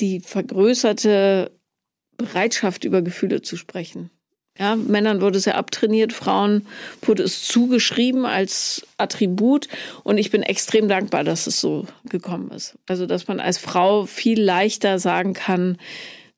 [0.00, 1.50] die vergrößerte
[2.16, 4.10] Bereitschaft, über Gefühle zu sprechen.
[4.58, 6.66] Ja, Männern wurde es ja abtrainiert, Frauen
[7.02, 9.68] wurde es zugeschrieben als Attribut.
[10.02, 12.78] Und ich bin extrem dankbar, dass es so gekommen ist.
[12.88, 15.76] Also, dass man als Frau viel leichter sagen kann,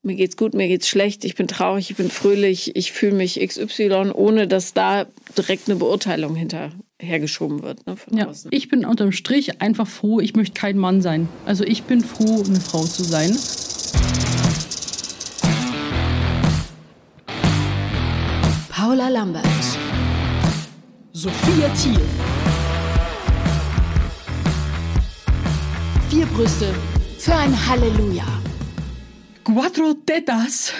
[0.01, 3.39] mir geht's gut, mir geht's schlecht, ich bin traurig, ich bin fröhlich, ich fühle mich
[3.39, 5.05] XY, ohne dass da
[5.37, 7.85] direkt eine Beurteilung hinterhergeschoben wird.
[7.85, 11.27] Ne, ja, ich bin unterm Strich einfach froh, ich möchte kein Mann sein.
[11.45, 13.37] Also ich bin froh, eine Frau zu sein.
[18.69, 19.45] Paula Lambert.
[21.11, 21.99] Sophia Thiel.
[26.09, 26.73] Vier Brüste
[27.17, 28.38] für ein Halleluja.
[29.43, 30.73] Cuatro tetas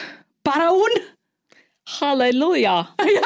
[0.44, 0.90] para un
[2.00, 2.96] Halleluja.
[3.00, 3.22] Ja.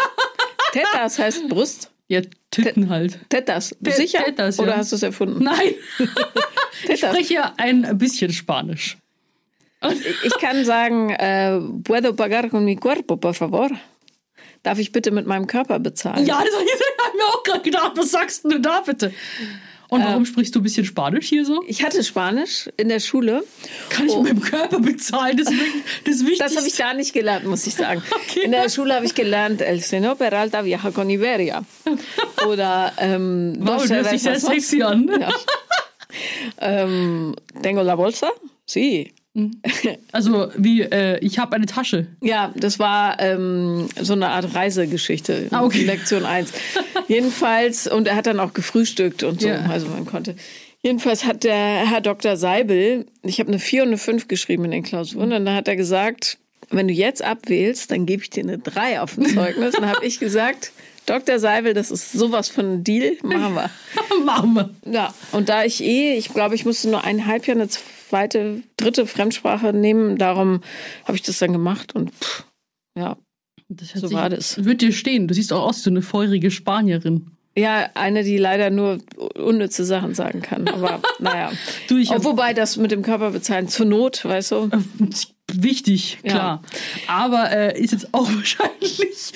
[0.72, 1.92] Tetas heißt Brust.
[2.08, 3.20] Ja, Titten halt.
[3.30, 3.76] Tetas.
[3.82, 4.24] Sicher?
[4.26, 4.78] Tetas, Oder ja.
[4.78, 5.44] hast du es erfunden?
[5.44, 5.74] Nein.
[6.88, 8.98] ich spreche ein bisschen Spanisch.
[10.24, 13.70] ich kann sagen, äh, puedo pagar con mi cuerpo, por favor.
[14.64, 16.26] Darf ich bitte mit meinem Körper bezahlen?
[16.26, 17.92] Ja, das habe ich mir auch gerade gedacht.
[17.96, 19.14] Was sagst du da bitte?
[19.94, 21.64] Und warum ähm, sprichst du ein bisschen Spanisch hier so?
[21.68, 23.44] Ich hatte Spanisch in der Schule.
[23.90, 24.24] Kann ich oh.
[24.24, 25.38] mit dem Körper bezahlen?
[25.38, 25.46] Das,
[26.04, 26.40] das ist wichtig.
[26.40, 28.02] Das habe ich gar nicht gelernt, muss ich sagen.
[28.12, 28.42] okay.
[28.46, 31.64] In der Schule habe ich gelernt, El Senor Peralta viaja con Iberia.
[32.48, 35.12] Oder ähm, wow, du hörst dich sehr sexy an.
[35.20, 35.32] Ja.
[36.84, 38.32] ähm, tengo la bolsa?
[38.66, 39.14] Sí.
[39.34, 39.60] Mhm.
[40.12, 42.08] Also wie, äh, ich habe eine Tasche.
[42.22, 45.48] Ja, das war ähm, so eine Art Reisegeschichte.
[45.52, 45.84] Ah, okay.
[45.84, 46.54] Lektion 1.
[47.08, 49.66] Jedenfalls, und er hat dann auch gefrühstückt und so, ja.
[49.70, 50.36] also man konnte.
[50.84, 52.36] Jedenfalls hat der Herr Dr.
[52.38, 55.68] Seibel, ich habe eine 4 und eine 5 geschrieben in den Klausuren, und dann hat
[55.68, 56.38] er gesagt,
[56.70, 59.76] wenn du jetzt abwählst, dann gebe ich dir eine 3 auf dem Zeugnis.
[59.76, 60.72] Und dann habe ich gesagt,
[61.06, 61.40] Dr.
[61.40, 63.70] Seibel, das ist sowas von ein Deal, machen wir.
[64.26, 64.70] machen wir.
[64.92, 67.70] Ja, und da ich eh, ich glaube, ich musste nur eineinhalb Jahre eine
[68.14, 70.20] zweite, dritte Fremdsprache nehmen.
[70.20, 70.62] Darum
[71.06, 72.46] habe ich das dann gemacht und pff,
[72.96, 73.18] ja,
[73.96, 74.64] so war das.
[74.64, 75.28] Wird dir stehen.
[75.28, 77.32] Du siehst auch aus wie so eine feurige Spanierin.
[77.58, 79.00] Ja, eine, die leider nur
[79.36, 80.68] unnütze Sachen sagen kann.
[80.68, 81.52] Aber naja.
[81.88, 84.70] du, ich hab, Wobei das mit dem Körper bezahlen zur Not, weißt du?
[85.52, 86.62] Wichtig, klar.
[87.08, 87.14] Ja.
[87.16, 89.34] Aber äh, ist jetzt auch wahrscheinlich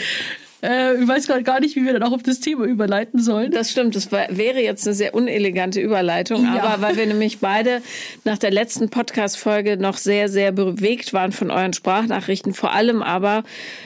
[0.63, 3.51] äh, ich weiß gerade gar nicht, wie wir dann auch auf das Thema überleiten sollen.
[3.51, 6.61] Das stimmt, das war, wäre jetzt eine sehr unelegante Überleitung, ja.
[6.61, 7.81] aber weil wir nämlich beide
[8.23, 13.43] nach der letzten Podcast-Folge noch sehr, sehr bewegt waren von euren Sprachnachrichten, vor allem aber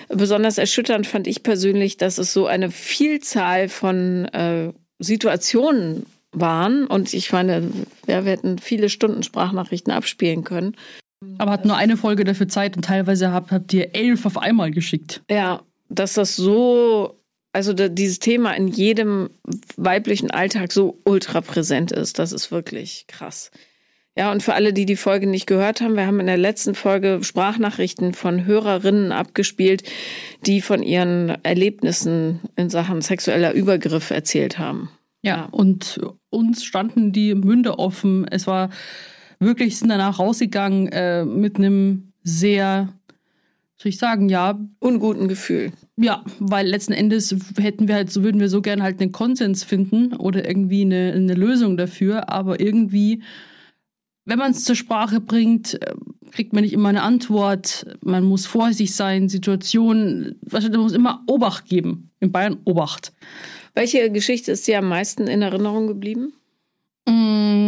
[0.07, 7.13] besonders erschütternd fand ich persönlich, dass es so eine Vielzahl von äh, Situationen waren und
[7.13, 7.69] ich meine,
[8.07, 10.77] ja, wir hätten viele Stunden Sprachnachrichten abspielen können.
[11.37, 14.71] Aber hat nur eine Folge dafür Zeit und teilweise habt, habt ihr elf auf einmal
[14.71, 15.21] geschickt.
[15.29, 15.61] Ja,
[15.91, 17.19] dass das so,
[17.53, 19.29] also da, dieses Thema in jedem
[19.75, 22.19] weiblichen Alltag so ultra präsent ist.
[22.19, 23.51] Das ist wirklich krass.
[24.17, 26.75] Ja, und für alle, die die Folge nicht gehört haben, wir haben in der letzten
[26.75, 29.83] Folge Sprachnachrichten von Hörerinnen abgespielt,
[30.45, 34.89] die von ihren Erlebnissen in Sachen sexueller Übergriff erzählt haben.
[35.21, 35.47] Ja, ja.
[35.51, 38.27] und uns standen die Münde offen.
[38.27, 38.69] Es war
[39.39, 42.89] wirklich, sind danach rausgegangen äh, mit einem sehr
[43.81, 44.59] soll ich sagen, ja.
[44.79, 45.71] Unguten Gefühl.
[45.97, 49.63] Ja, weil letzten Endes hätten wir halt, so würden wir so gerne halt einen Konsens
[49.63, 53.23] finden oder irgendwie eine, eine Lösung dafür, aber irgendwie,
[54.25, 55.95] wenn man es zur Sprache bringt, äh,
[56.29, 57.87] kriegt man nicht immer eine Antwort.
[58.01, 62.11] Man muss vorsichtig sein, Situationen, man muss immer Obacht geben.
[62.19, 63.13] In Bayern Obacht.
[63.73, 66.33] Welche Geschichte ist dir am meisten in Erinnerung geblieben?
[67.07, 67.61] Mmh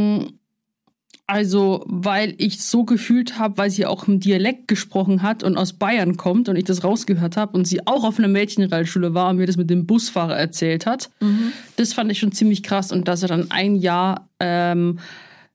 [1.26, 5.72] also, weil ich so gefühlt habe, weil sie auch im Dialekt gesprochen hat und aus
[5.72, 9.38] Bayern kommt und ich das rausgehört habe und sie auch auf einer Mädchenreitschule war und
[9.38, 11.10] mir das mit dem Busfahrer erzählt hat.
[11.22, 11.54] Mhm.
[11.78, 15.00] Das fand ich schon ziemlich krass und dass er dann ein Jahr ähm,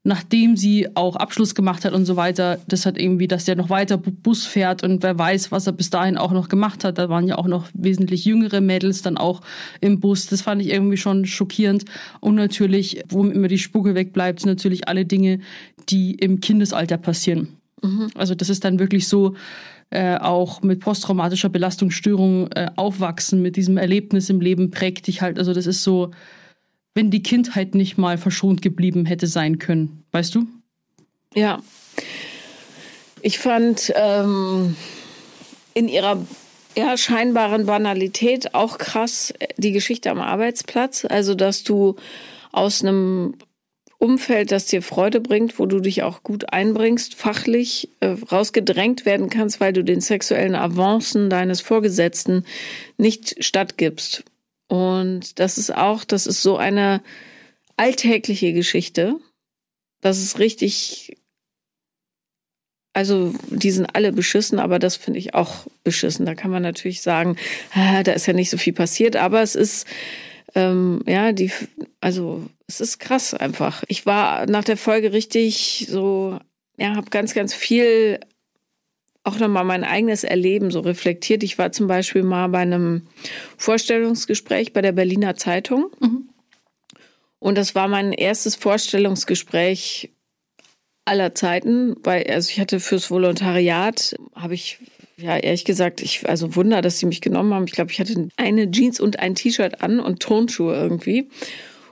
[0.09, 3.69] nachdem sie auch Abschluss gemacht hat und so weiter, das hat irgendwie, dass der noch
[3.69, 6.97] weiter Bus fährt und wer weiß, was er bis dahin auch noch gemacht hat.
[6.97, 9.43] Da waren ja auch noch wesentlich jüngere Mädels dann auch
[9.83, 10.27] im Bus.
[10.27, 11.85] Das fand ich irgendwie schon schockierend.
[12.21, 15.41] Und natürlich, wo immer die Spucke wegbleibt, sind natürlich alle Dinge,
[15.91, 17.49] die im Kindesalter passieren.
[17.83, 18.09] Mhm.
[18.15, 19.35] Also das ist dann wirklich so,
[19.91, 25.39] äh, auch mit posttraumatischer Belastungsstörung äh, aufwachsen, mit diesem Erlebnis im Leben prägt dich halt.
[25.39, 26.13] Also das ist so,
[26.99, 30.03] wenn die Kindheit nicht mal verschont geblieben hätte sein können.
[30.11, 30.49] Weißt du?
[31.33, 31.63] Ja.
[33.23, 34.75] Ich fand ähm,
[35.75, 36.27] in ihrer
[36.77, 41.05] ja, scheinbaren Banalität auch krass die Geschichte am Arbeitsplatz.
[41.05, 41.95] Also, dass du
[42.51, 43.37] aus einem
[43.99, 49.31] Umfeld, das dir Freude bringt, wo du dich auch gut einbringst, fachlich äh, rausgedrängt werden
[49.31, 52.45] kannst, weil du den sexuellen Avancen deines Vorgesetzten
[52.97, 54.25] nicht stattgibst.
[54.69, 57.03] Und das ist auch, das ist so eine
[57.77, 59.19] alltägliche Geschichte.
[60.01, 61.17] Das ist richtig,
[62.93, 66.27] Also die sind alle beschissen, aber das finde ich auch beschissen.
[66.27, 67.37] Da kann man natürlich sagen,
[67.73, 69.87] ah, da ist ja nicht so viel passiert, aber es ist
[70.55, 71.53] ähm, ja die,
[72.01, 73.85] also es ist krass einfach.
[73.89, 76.39] Ich war nach der Folge richtig so,
[76.77, 78.21] ja, habe ganz, ganz viel
[79.29, 81.43] auch nochmal mein eigenes Erleben so reflektiert.
[81.43, 83.03] Ich war zum Beispiel mal bei einem
[83.59, 85.91] Vorstellungsgespräch bei der Berliner Zeitung.
[86.01, 86.29] Mhm.
[87.39, 90.11] Und das war mein erstes Vorstellungsgespräch
[91.05, 94.79] aller Zeiten, weil also ich hatte fürs Volontariat habe ich
[95.17, 97.67] ja ehrlich gesagt, ich also Wunder, dass sie mich genommen haben.
[97.67, 101.29] Ich glaube, ich hatte eine Jeans und ein T-Shirt an und Turnschuhe irgendwie.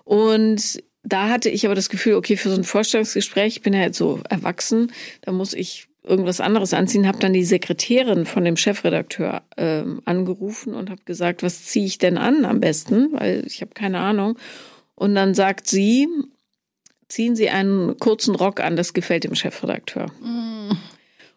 [0.04, 3.80] Und da hatte ich aber das Gefühl, okay, für so ein Vorstellungsgespräch, ich bin ja
[3.80, 8.56] jetzt so erwachsen, da muss ich irgendwas anderes anziehen, habe dann die Sekretärin von dem
[8.56, 13.60] Chefredakteur äh, angerufen und habe gesagt, was ziehe ich denn an am besten, weil ich
[13.60, 14.38] habe keine Ahnung.
[14.94, 16.08] Und dann sagt sie,
[17.08, 20.06] ziehen Sie einen kurzen Rock an, das gefällt dem Chefredakteur.
[20.20, 20.72] Mm.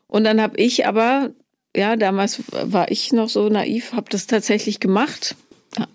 [0.07, 1.31] Und dann habe ich aber,
[1.75, 5.35] ja, damals war ich noch so naiv, habe das tatsächlich gemacht,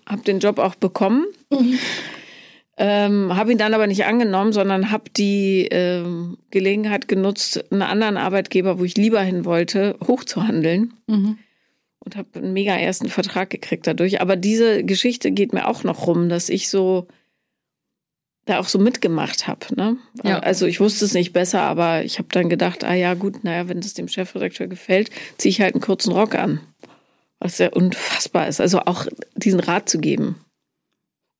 [0.05, 1.25] habe den Job auch bekommen.
[1.49, 1.75] Mm.
[2.77, 8.17] Ähm, habe ihn dann aber nicht angenommen, sondern habe die ähm, Gelegenheit genutzt, einen anderen
[8.17, 10.93] Arbeitgeber, wo ich lieber hin wollte, hochzuhandeln.
[11.07, 11.37] Mhm.
[11.99, 14.21] Und habe einen mega ersten Vertrag gekriegt dadurch.
[14.21, 17.07] Aber diese Geschichte geht mir auch noch rum, dass ich so
[18.45, 19.73] da auch so mitgemacht habe.
[19.75, 19.97] Ne?
[20.23, 20.39] Ja.
[20.39, 23.67] Also ich wusste es nicht besser, aber ich habe dann gedacht, ah ja gut, naja,
[23.67, 26.59] wenn das dem Chefredakteur gefällt, ziehe ich halt einen kurzen Rock an.
[27.39, 28.61] Was ja unfassbar ist.
[28.61, 30.35] Also auch diesen Rat zu geben.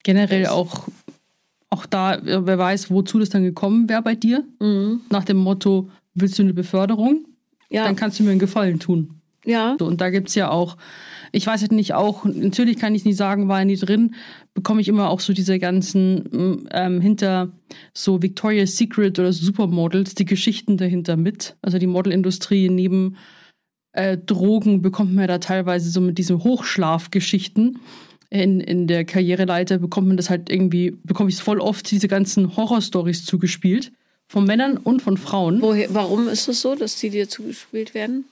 [0.03, 0.87] Generell auch
[1.75, 4.45] auch da, wer weiß, wozu das dann gekommen wäre bei dir.
[4.59, 5.01] Mhm.
[5.09, 7.25] Nach dem Motto, willst du eine Beförderung?
[7.69, 7.83] Ja.
[7.83, 9.21] Dann kannst du mir einen Gefallen tun.
[9.43, 9.75] Ja.
[9.77, 10.77] So, und da gibt es ja auch,
[11.31, 14.15] ich weiß halt nicht auch, natürlich kann ich nicht sagen, war nie drin,
[14.53, 17.51] bekomme ich immer auch so diese ganzen ähm, hinter
[17.93, 21.57] so Victoria's Secret oder Supermodels, die Geschichten dahinter mit.
[21.61, 23.17] Also die Modelindustrie neben
[23.91, 27.79] äh, Drogen bekommt man ja da teilweise so mit diesen Hochschlafgeschichten
[28.41, 32.55] in, in der Karriereleiter bekommt man das halt irgendwie, bekomme ich voll oft diese ganzen
[32.55, 33.91] Horrorstories zugespielt.
[34.27, 35.61] Von Männern und von Frauen.
[35.61, 38.25] Woher, warum ist es so, dass die dir zugespielt werden?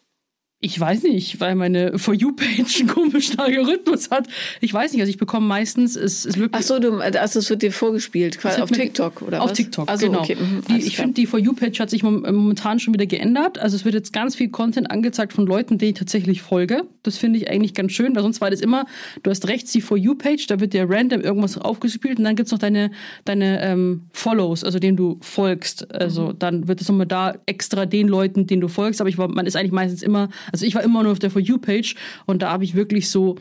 [0.66, 4.28] Ich weiß nicht, weil meine For You-Page einen komischen Algorithmus hat.
[4.62, 6.54] Ich weiß nicht, also ich bekomme meistens, es, es wirklich.
[6.54, 9.58] Ach so, du, also es wird dir vorgespielt, quasi auf TikTok oder Auf was?
[9.58, 10.22] TikTok, also, genau.
[10.22, 10.36] Okay.
[10.36, 13.60] Mhm, die, ich finde, die For You-Page hat sich momentan schon wieder geändert.
[13.60, 16.84] Also es wird jetzt ganz viel Content angezeigt von Leuten, denen ich tatsächlich folge.
[17.04, 18.86] Das finde ich eigentlich ganz schön, weil sonst war das immer,
[19.22, 22.54] du hast rechts die For You-Page, da wird dir random irgendwas aufgespielt und dann gibt's
[22.54, 22.92] noch deine,
[23.26, 25.94] deine ähm, Follows, also denen du folgst.
[25.94, 26.40] Also mhm.
[26.40, 29.02] dann wird es nochmal da extra den Leuten, denen du folgst.
[29.02, 31.42] Aber ich man ist eigentlich meistens immer also ich war immer nur auf der For
[31.42, 31.96] You-Page
[32.26, 33.36] und da habe ich wirklich so,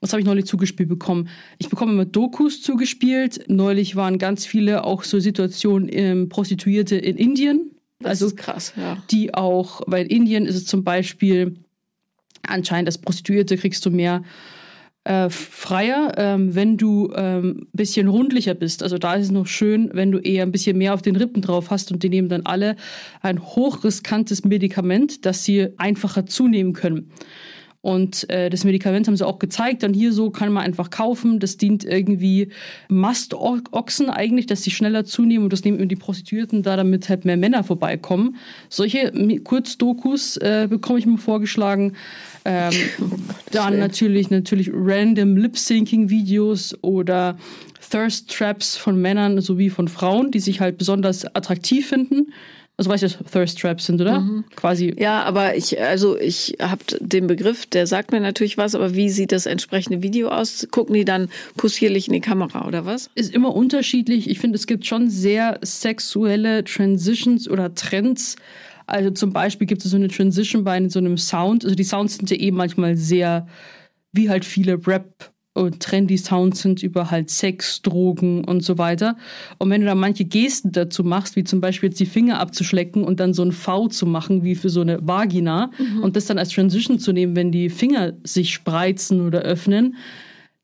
[0.00, 1.28] was habe ich neulich zugespielt bekommen?
[1.58, 3.44] Ich bekomme immer Dokus zugespielt.
[3.48, 7.72] Neulich waren ganz viele auch so Situationen ähm, Prostituierte in Indien.
[7.98, 9.02] Das also ist krass, ja.
[9.10, 11.56] Die auch, weil in Indien ist es zum Beispiel
[12.42, 14.22] anscheinend, als Prostituierte kriegst du mehr
[15.04, 18.82] äh, freier, ähm, wenn du ähm, bisschen rundlicher bist.
[18.82, 21.42] Also da ist es noch schön, wenn du eher ein bisschen mehr auf den Rippen
[21.42, 22.76] drauf hast und die nehmen dann alle
[23.20, 27.10] ein hochriskantes Medikament, das sie einfacher zunehmen können.
[27.84, 29.82] Und äh, das Medikament haben sie auch gezeigt.
[29.82, 31.38] Dann hier so kann man einfach kaufen.
[31.38, 32.48] Das dient irgendwie
[32.88, 37.36] Mastochsen eigentlich, dass sie schneller zunehmen und das nehmen die Prostituierten da, damit halt mehr
[37.36, 38.36] Männer vorbeikommen.
[38.70, 39.12] Solche
[39.44, 41.92] Kurzdokus äh, bekomme ich mir vorgeschlagen.
[42.44, 43.04] Ähm, oh
[43.52, 47.38] dann natürlich, natürlich random Lip-Syncing-Videos oder
[47.90, 52.32] Thirst Traps von Männern sowie von Frauen, die sich halt besonders attraktiv finden.
[52.76, 54.20] Also weißt du, was Thirst Traps sind, oder?
[54.20, 54.44] Mhm.
[54.56, 54.94] Quasi.
[54.98, 59.10] Ja, aber ich, also ich habe den Begriff, der sagt mir natürlich was, aber wie
[59.10, 60.66] sieht das entsprechende Video aus?
[60.72, 63.10] Gucken die dann possierlich in die Kamera oder was?
[63.14, 64.28] Ist immer unterschiedlich.
[64.28, 68.34] Ich finde, es gibt schon sehr sexuelle Transitions oder Trends.
[68.86, 71.64] Also zum Beispiel gibt es so eine Transition bei so einem Sound.
[71.64, 73.46] Also die Sounds sind ja eh manchmal sehr,
[74.12, 79.16] wie halt viele Rap und trendy Sounds sind über halt Sex, Drogen und so weiter.
[79.58, 83.04] Und wenn du da manche Gesten dazu machst, wie zum Beispiel jetzt die Finger abzuschlecken
[83.04, 86.02] und dann so ein V zu machen, wie für so eine Vagina, mhm.
[86.02, 89.94] und das dann als Transition zu nehmen, wenn die Finger sich spreizen oder öffnen,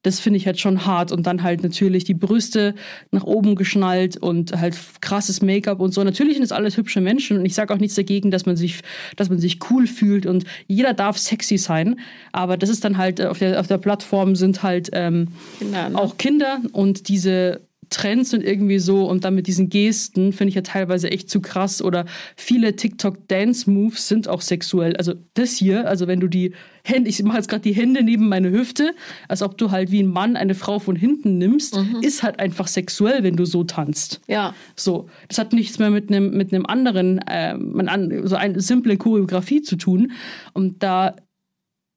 [0.02, 1.12] das finde ich halt schon hart.
[1.12, 2.74] Und dann halt natürlich die Brüste
[3.10, 6.02] nach oben geschnallt und halt krasses Make-up und so.
[6.02, 8.80] Natürlich sind es alles hübsche Menschen und ich sage auch nichts dagegen, dass man sich,
[9.16, 12.00] dass man sich cool fühlt und jeder darf sexy sein.
[12.32, 15.28] Aber das ist dann halt auf der, auf der Plattform sind halt ähm,
[15.58, 15.98] Kinder, ne?
[15.98, 20.54] auch Kinder und diese Trends und irgendwie so und dann mit diesen Gesten finde ich
[20.54, 21.82] ja teilweise echt zu krass.
[21.82, 22.06] Oder
[22.36, 24.96] viele TikTok-Dance-Moves sind auch sexuell.
[24.96, 26.54] Also das hier, also wenn du die
[26.84, 28.94] Hände, ich mache jetzt gerade die Hände neben meine Hüfte,
[29.28, 32.68] als ob du halt wie ein Mann eine Frau von hinten nimmst, ist halt einfach
[32.68, 34.20] sexuell, wenn du so tanzt.
[34.28, 34.54] Ja.
[34.76, 39.62] So, das hat nichts mehr mit einem mit einem anderen, an, so eine simple Choreografie
[39.62, 40.12] zu tun.
[40.54, 41.16] Und da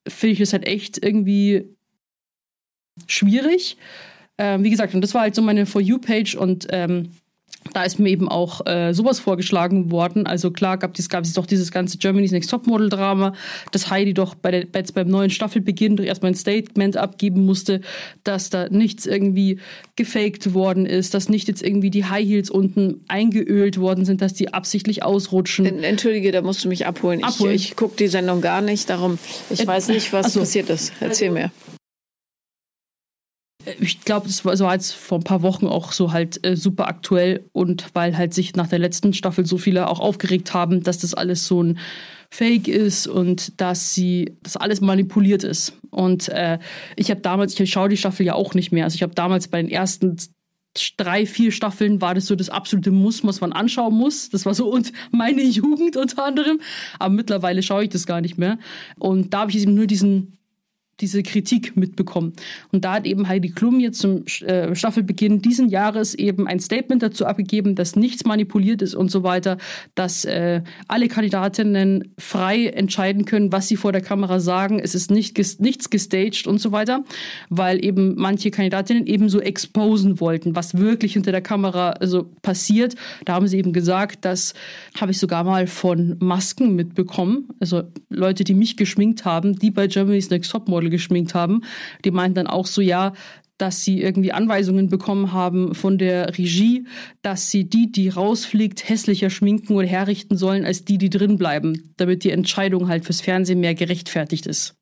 [0.07, 1.69] finde ich es halt echt irgendwie
[3.07, 3.77] schwierig.
[4.37, 7.09] Ähm, wie gesagt, und das war halt so meine For You-Page und ähm,
[7.71, 10.27] da ist mir eben auch äh, sowas vorgeschlagen worden.
[10.27, 13.33] Also klar gab es gab es doch dieses ganze Germany's Next Topmodel Drama,
[13.71, 17.79] dass Heidi doch bei der, jetzt beim neuen Staffelbeginn doch erstmal ein Statement abgeben musste,
[18.25, 19.59] dass da nichts irgendwie
[19.95, 24.33] gefaked worden ist, dass nicht jetzt irgendwie die High Heels unten eingeölt worden sind, dass
[24.33, 25.65] die absichtlich ausrutschen.
[25.83, 27.23] Entschuldige, da musst du mich abholen.
[27.23, 27.55] Abholen.
[27.55, 29.17] Ich, ich gucke die Sendung gar nicht, darum
[29.49, 30.39] ich Äh, weiß nicht, was ach so.
[30.41, 30.91] passiert ist.
[30.99, 31.49] Erzähl mir.
[33.79, 36.87] Ich glaube, das war, das jetzt vor ein paar Wochen auch so halt äh, super
[36.87, 40.99] aktuell und weil halt sich nach der letzten Staffel so viele auch aufgeregt haben, dass
[40.99, 41.79] das alles so ein
[42.29, 45.73] Fake ist und dass sie, dass alles manipuliert ist.
[45.91, 46.57] Und äh,
[46.95, 48.85] ich habe damals, ich schaue die Staffel ja auch nicht mehr.
[48.85, 50.17] Also ich habe damals bei den ersten
[50.97, 54.29] drei, vier Staffeln war das so das absolute Muss, was man anschauen muss.
[54.29, 56.59] Das war so und meine Jugend unter anderem.
[56.97, 58.57] Aber mittlerweile schaue ich das gar nicht mehr.
[58.97, 60.37] Und da habe ich eben nur diesen
[60.99, 62.33] diese Kritik mitbekommen.
[62.71, 67.01] Und da hat eben Heidi Klum jetzt zum äh, Staffelbeginn diesen Jahres eben ein Statement
[67.01, 69.57] dazu abgegeben, dass nichts manipuliert ist und so weiter,
[69.95, 74.79] dass äh, alle Kandidatinnen frei entscheiden können, was sie vor der Kamera sagen.
[74.79, 77.03] Es ist nicht ges nichts gestaged und so weiter,
[77.49, 82.95] weil eben manche Kandidatinnen eben so exposen wollten, was wirklich hinter der Kamera also passiert.
[83.25, 84.53] Da haben sie eben gesagt, das
[84.99, 89.87] habe ich sogar mal von Masken mitbekommen, also Leute, die mich geschminkt haben, die bei
[89.87, 91.61] Germany's Next Topmodel geschminkt haben,
[92.05, 93.11] die meinten dann auch so, ja,
[93.57, 96.85] dass sie irgendwie Anweisungen bekommen haben von der Regie,
[97.21, 101.93] dass sie die, die rausfliegt, hässlicher schminken oder herrichten sollen, als die, die drin bleiben,
[101.97, 104.75] damit die Entscheidung halt fürs Fernsehen mehr gerechtfertigt ist.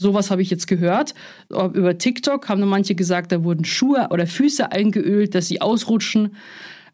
[0.00, 1.14] Sowas habe ich jetzt gehört.
[1.50, 6.36] Über TikTok haben dann manche gesagt, da wurden Schuhe oder Füße eingeölt, dass sie ausrutschen.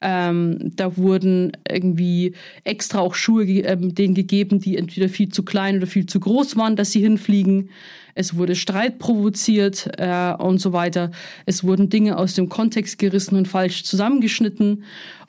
[0.06, 5.78] Ähm, da wurden irgendwie extra auch Schuhe ähm, denen gegeben, die entweder viel zu klein
[5.78, 7.70] oder viel zu groß waren, dass sie hinfliegen.
[8.14, 11.10] Es wurde Streit provoziert äh, und so weiter.
[11.46, 14.84] Es wurden Dinge aus dem Kontext gerissen und falsch zusammengeschnitten.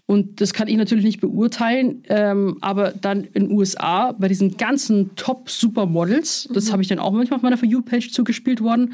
[0.08, 4.56] Und das kann ich natürlich nicht beurteilen, ähm, aber dann in den USA bei diesen
[4.58, 8.94] ganzen Top-Supermodels, das habe ich dann auch manchmal auf meiner For You-Page zugespielt worden,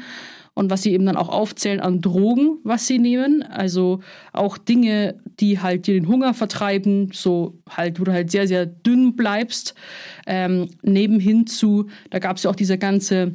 [0.54, 3.42] und was sie eben dann auch aufzählen an Drogen, was sie nehmen.
[3.42, 4.00] Also
[4.32, 8.66] auch Dinge, die halt dir den Hunger vertreiben, so halt, wo du halt sehr, sehr
[8.66, 9.74] dünn bleibst.
[10.26, 13.32] Ähm, nebenhin zu, da gab es ja auch diese ganze,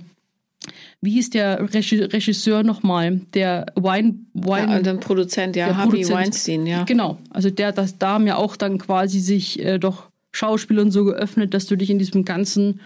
[1.01, 3.21] wie hieß der Regisseur nochmal?
[3.33, 6.17] Der Wine, Wine Ja, und ein Produzent, ja, der Harvey Produzent.
[6.17, 6.83] Weinstein, ja.
[6.83, 11.03] Genau, also der, das, da haben ja auch dann quasi sich äh, doch Schauspielern so
[11.05, 12.79] geöffnet, dass du dich in diesem ganzen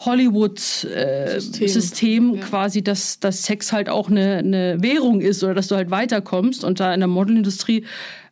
[0.00, 1.68] Hollywood-System System.
[1.68, 5.90] System quasi, dass, dass Sex halt auch eine, eine Währung ist oder dass du halt
[5.90, 6.64] weiterkommst.
[6.64, 7.84] Und da in der Modelindustrie,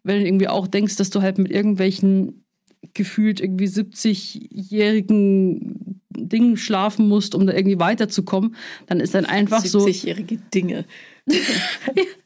[0.03, 2.47] wenn du irgendwie auch denkst, dass du halt mit irgendwelchen
[2.95, 8.57] gefühlt irgendwie 70-jährigen Dingen schlafen musst, um da irgendwie weiterzukommen,
[8.87, 9.81] dann ist dann einfach so.
[9.81, 10.87] 70-jährige Dinge.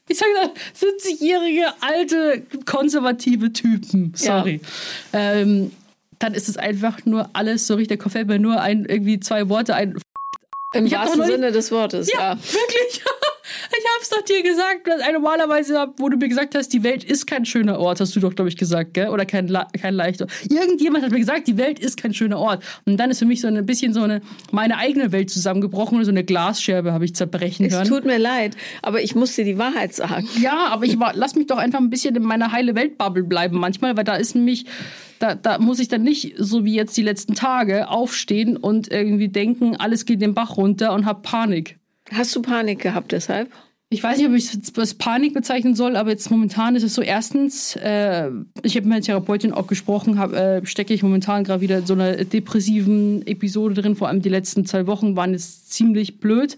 [0.09, 4.11] Ich sage 70-jährige, alte, konservative Typen.
[4.15, 4.59] Sorry.
[5.13, 5.71] Ähm,
[6.23, 8.01] dann ist es einfach nur alles so richtig.
[8.01, 9.97] Da fällt mir nur ein, irgendwie zwei Worte ein.
[10.73, 12.33] Im Ich wahrsten Sinne des Wortes, ja.
[12.33, 13.03] Ja, wirklich.
[13.77, 17.27] Ich hab's doch dir gesagt, dass normalerweise, wo du mir gesagt hast, die Welt ist
[17.27, 19.09] kein schöner Ort, hast du doch, glaube ich, gesagt, gell?
[19.09, 20.27] Oder kein, kein leichter.
[20.49, 22.63] Irgendjemand hat mir gesagt, die Welt ist kein schöner Ort.
[22.85, 26.05] Und dann ist für mich so ein bisschen so eine, meine eigene Welt zusammengebrochen und
[26.05, 27.87] so eine Glasscherbe habe ich zerbrechen Es hören.
[27.87, 30.27] tut mir leid, aber ich muss dir die Wahrheit sagen.
[30.39, 33.57] Ja, aber ich war, lass mich doch einfach ein bisschen in meiner heile Weltbubble bleiben
[33.57, 34.65] manchmal, weil da ist nämlich,
[35.23, 39.29] da, da muss ich dann nicht, so wie jetzt die letzten Tage, aufstehen und irgendwie
[39.29, 41.77] denken, alles geht den Bach runter und hab Panik.
[42.11, 43.49] Hast du Panik gehabt deshalb?
[43.89, 46.95] Ich weiß nicht, ob ich es als Panik bezeichnen soll, aber jetzt momentan ist es
[46.95, 48.31] so, erstens, äh,
[48.63, 51.85] ich habe mit meiner Therapeutin auch gesprochen, hab, äh, stecke ich momentan gerade wieder in
[51.85, 56.57] so einer depressiven Episode drin, vor allem die letzten zwei Wochen waren jetzt ziemlich blöd.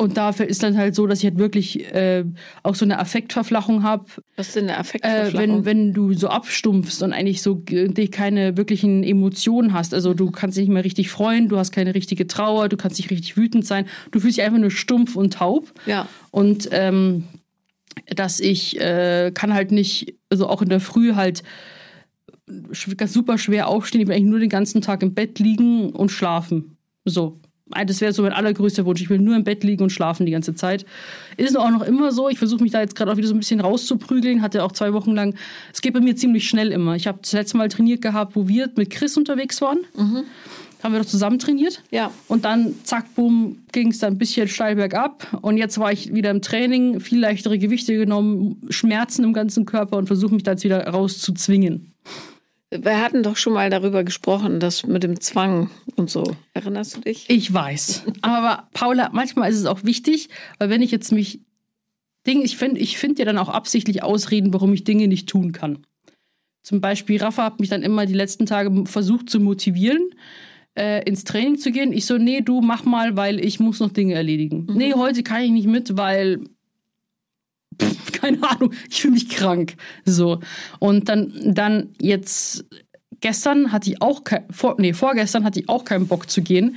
[0.00, 2.24] Und dafür ist dann halt so, dass ich halt wirklich äh,
[2.62, 5.36] auch so eine Affektverflachung habe, Was ist denn eine äh, Affektverflachung?
[5.36, 9.92] wenn, wenn du so abstumpfst und eigentlich so äh, keine wirklichen Emotionen hast.
[9.92, 12.96] Also du kannst dich nicht mehr richtig freuen, du hast keine richtige Trauer, du kannst
[12.96, 13.84] nicht richtig wütend sein.
[14.10, 15.70] Du fühlst dich einfach nur stumpf und taub.
[15.84, 16.08] Ja.
[16.30, 17.24] Und ähm,
[18.06, 21.42] dass ich äh, kann halt nicht, also auch in der Früh halt
[22.46, 24.00] super schwer aufstehen.
[24.00, 26.78] Ich will eigentlich nur den ganzen Tag im Bett liegen und schlafen.
[27.04, 27.38] So.
[27.86, 29.00] Das wäre so mein allergrößter Wunsch.
[29.00, 30.84] Ich will nur im Bett liegen und schlafen die ganze Zeit.
[31.36, 32.28] Ist auch noch immer so.
[32.28, 34.42] Ich versuche mich da jetzt gerade auch wieder so ein bisschen rauszuprügeln.
[34.42, 35.34] Hatte auch zwei Wochen lang.
[35.72, 36.96] Es geht bei mir ziemlich schnell immer.
[36.96, 39.78] Ich habe das letzte Mal trainiert gehabt, wo wir mit Chris unterwegs waren.
[39.96, 40.24] Mhm.
[40.82, 41.82] Haben wir doch zusammen trainiert.
[41.90, 42.10] Ja.
[42.26, 45.26] Und dann, zack, bumm, ging es dann ein bisschen steil bergab.
[45.42, 49.98] Und jetzt war ich wieder im Training, viel leichtere Gewichte genommen, Schmerzen im ganzen Körper
[49.98, 51.89] und versuche mich da jetzt wieder rauszuzwingen.
[52.70, 56.36] Wir hatten doch schon mal darüber gesprochen, das mit dem Zwang und so.
[56.54, 57.28] Erinnerst du dich?
[57.28, 58.04] Ich weiß.
[58.22, 61.40] Aber Paula, manchmal ist es auch wichtig, weil wenn ich jetzt mich
[62.26, 65.52] Dinge, ich finde ich find ja dann auch absichtlich Ausreden, warum ich Dinge nicht tun
[65.52, 65.84] kann.
[66.62, 70.14] Zum Beispiel, Rafa hat mich dann immer die letzten Tage versucht zu motivieren,
[70.78, 71.92] äh, ins Training zu gehen.
[71.92, 74.66] Ich so, nee, du mach mal, weil ich muss noch Dinge erledigen.
[74.68, 74.76] Mhm.
[74.76, 76.44] Nee, heute kann ich nicht mit, weil
[77.80, 79.74] pff, keine Ahnung, ich fühle mich krank.
[80.04, 80.40] So.
[80.78, 82.64] Und dann, dann jetzt,
[83.20, 86.76] gestern hatte ich auch, kein, vor, nee, vorgestern hatte ich auch keinen Bock zu gehen.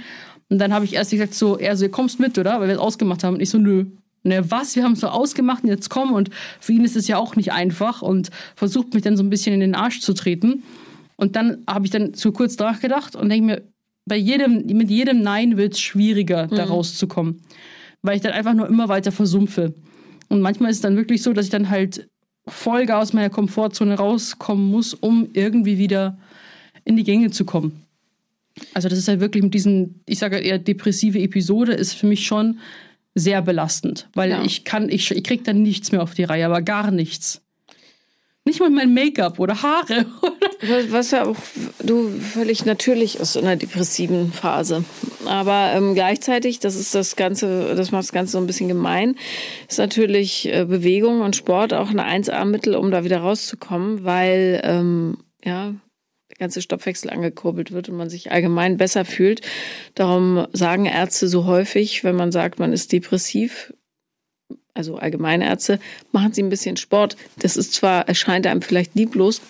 [0.50, 2.60] Und dann habe ich erst gesagt, so, er so, kommst mit, oder?
[2.60, 3.36] Weil wir es ausgemacht haben.
[3.36, 3.86] Und ich so, nö.
[4.26, 4.76] Ne, was?
[4.78, 6.14] Wir haben es so ausgemacht und jetzt komm.
[6.14, 6.30] Und
[6.62, 9.54] für ihn ist es ja auch nicht einfach und versucht mich dann so ein bisschen
[9.54, 10.64] in den Arsch zu treten.
[11.18, 13.62] Und dann habe ich dann so kurz nachgedacht und denke mir,
[14.06, 16.56] bei jedem, mit jedem Nein wird es schwieriger, mhm.
[16.56, 17.42] da rauszukommen.
[18.02, 19.74] Weil ich dann einfach nur immer weiter versumpfe.
[20.34, 22.10] Und manchmal ist es dann wirklich so, dass ich dann halt
[22.48, 26.18] Vollgas aus meiner Komfortzone rauskommen muss, um irgendwie wieder
[26.86, 27.84] in die Gänge zu kommen.
[28.74, 32.26] Also das ist halt wirklich mit diesen, ich sage eher depressive Episode, ist für mich
[32.26, 32.58] schon
[33.14, 34.44] sehr belastend, weil ja.
[34.44, 37.43] ich kann, ich, ich krieg dann nichts mehr auf die Reihe, aber gar nichts.
[38.46, 40.06] Nicht mal mein Make-up oder Haare.
[40.90, 41.38] Was ja auch
[41.82, 44.84] du völlig natürlich ist in der depressiven Phase.
[45.26, 49.16] Aber ähm, gleichzeitig, das ist das Ganze, das macht das Ganze so ein bisschen gemein,
[49.70, 55.18] ist natürlich äh, Bewegung und Sport auch ein 1A-Mittel, um da wieder rauszukommen, weil ähm,
[55.46, 55.74] ja
[56.30, 59.42] der ganze Stoffwechsel angekurbelt wird und man sich allgemein besser fühlt.
[59.96, 63.74] Darum sagen Ärzte so häufig, wenn man sagt, man ist depressiv,
[64.74, 65.80] also Allgemeinärzte,
[66.12, 67.16] machen Sie ein bisschen Sport.
[67.40, 69.42] Das ist zwar, erscheint einem vielleicht lieblos,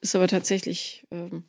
[0.00, 1.44] ist aber tatsächlich ähm,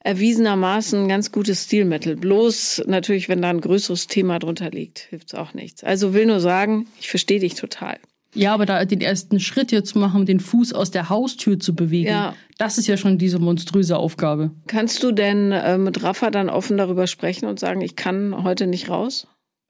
[0.00, 2.16] erwiesenermaßen ein ganz gutes Stilmittel.
[2.16, 5.84] Bloß natürlich, wenn da ein größeres Thema drunter liegt, hilft es auch nichts.
[5.84, 7.98] Also will nur sagen, ich verstehe dich total.
[8.34, 11.74] Ja, aber da den ersten Schritt jetzt zu machen, den Fuß aus der Haustür zu
[11.74, 12.34] bewegen, ja.
[12.56, 14.52] das ist ja schon diese monströse Aufgabe.
[14.66, 18.66] Kannst du denn äh, mit Rafa dann offen darüber sprechen und sagen, ich kann heute
[18.66, 19.26] nicht raus?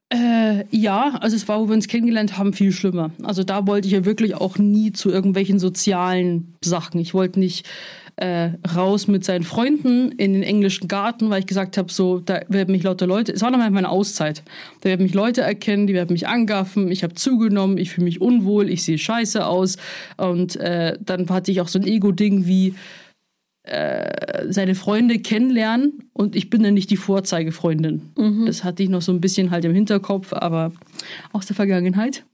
[0.09, 3.11] Äh, ja, also es war, wo wir uns kennengelernt haben, viel schlimmer.
[3.23, 6.99] Also da wollte ich ja wirklich auch nie zu irgendwelchen sozialen Sachen.
[6.99, 7.65] Ich wollte nicht
[8.17, 12.41] äh, raus mit seinen Freunden in den englischen Garten, weil ich gesagt habe, so, da
[12.47, 14.43] werden mich lauter Leute, es war nochmal meine Auszeit,
[14.81, 18.21] da werden mich Leute erkennen, die werden mich angaffen, ich habe zugenommen, ich fühle mich
[18.21, 19.77] unwohl, ich sehe scheiße aus
[20.17, 22.75] und äh, dann hatte ich auch so ein Ego-Ding wie,
[23.63, 28.13] äh, seine Freunde kennenlernen und ich bin dann nicht die Vorzeigefreundin.
[28.17, 28.45] Mhm.
[28.45, 30.71] Das hatte ich noch so ein bisschen halt im Hinterkopf, aber
[31.31, 32.25] aus der Vergangenheit.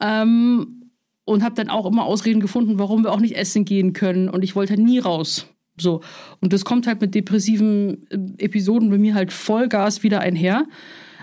[0.00, 0.90] Ähm,
[1.24, 4.44] und habe dann auch immer Ausreden gefunden, warum wir auch nicht essen gehen können und
[4.44, 5.46] ich wollte halt nie raus.
[5.76, 6.02] So.
[6.40, 10.66] Und das kommt halt mit depressiven äh, Episoden bei mir halt Vollgas wieder einher.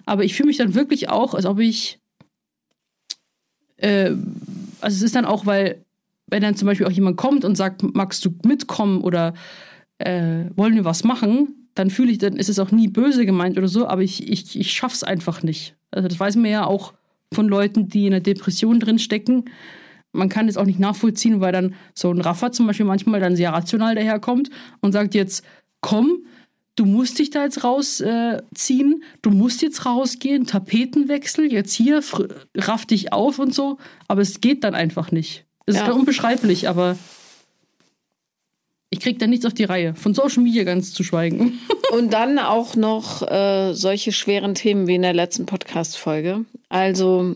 [0.06, 2.00] Aber ich fühle mich dann wirklich auch, als ob ich.
[3.78, 4.12] Äh,
[4.82, 5.86] also es ist dann auch, weil
[6.28, 9.34] wenn dann zum Beispiel auch jemand kommt und sagt, magst du mitkommen oder
[10.00, 13.58] äh, wollen wir was machen, dann fühle ich, dann ist es auch nie böse gemeint
[13.58, 15.76] oder so, aber ich, ich, ich schaff's einfach nicht.
[15.92, 16.94] Also das weiß man ja auch
[17.34, 19.46] von Leuten, die in einer Depression drin stecken.
[20.12, 23.36] Man kann es auch nicht nachvollziehen, weil dann so ein Raffer zum Beispiel manchmal dann
[23.36, 24.50] sehr rational daherkommt
[24.82, 25.46] und sagt jetzt,
[25.80, 26.26] komm,
[26.76, 32.02] du musst dich da jetzt rausziehen, äh, du musst jetzt rausgehen, Tapetenwechsel, jetzt hier,
[32.56, 35.46] raff dich auf und so, aber es geht dann einfach nicht.
[35.66, 35.88] Es ja.
[35.88, 36.98] ist unbeschreiblich, aber
[39.02, 39.96] ich krieg da nichts auf die Reihe.
[39.96, 41.60] Von Social Media ganz zu schweigen.
[41.92, 46.46] Und dann auch noch äh, solche schweren Themen wie in der letzten Podcast-Folge.
[46.70, 47.36] Also,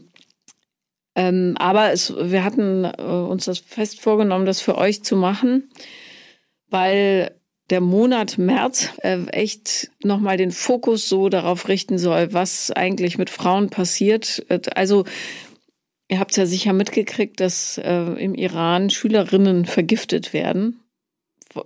[1.16, 5.72] ähm, aber es, wir hatten äh, uns das fest vorgenommen, das für euch zu machen,
[6.70, 7.32] weil
[7.72, 13.32] der Monat März äh, echt nochmal den Fokus so darauf richten soll, was eigentlich mit
[13.32, 14.46] Frauen passiert.
[14.76, 15.04] Also
[16.08, 20.85] Ihr habt ja sicher mitgekriegt, dass äh, im Iran Schülerinnen vergiftet werden.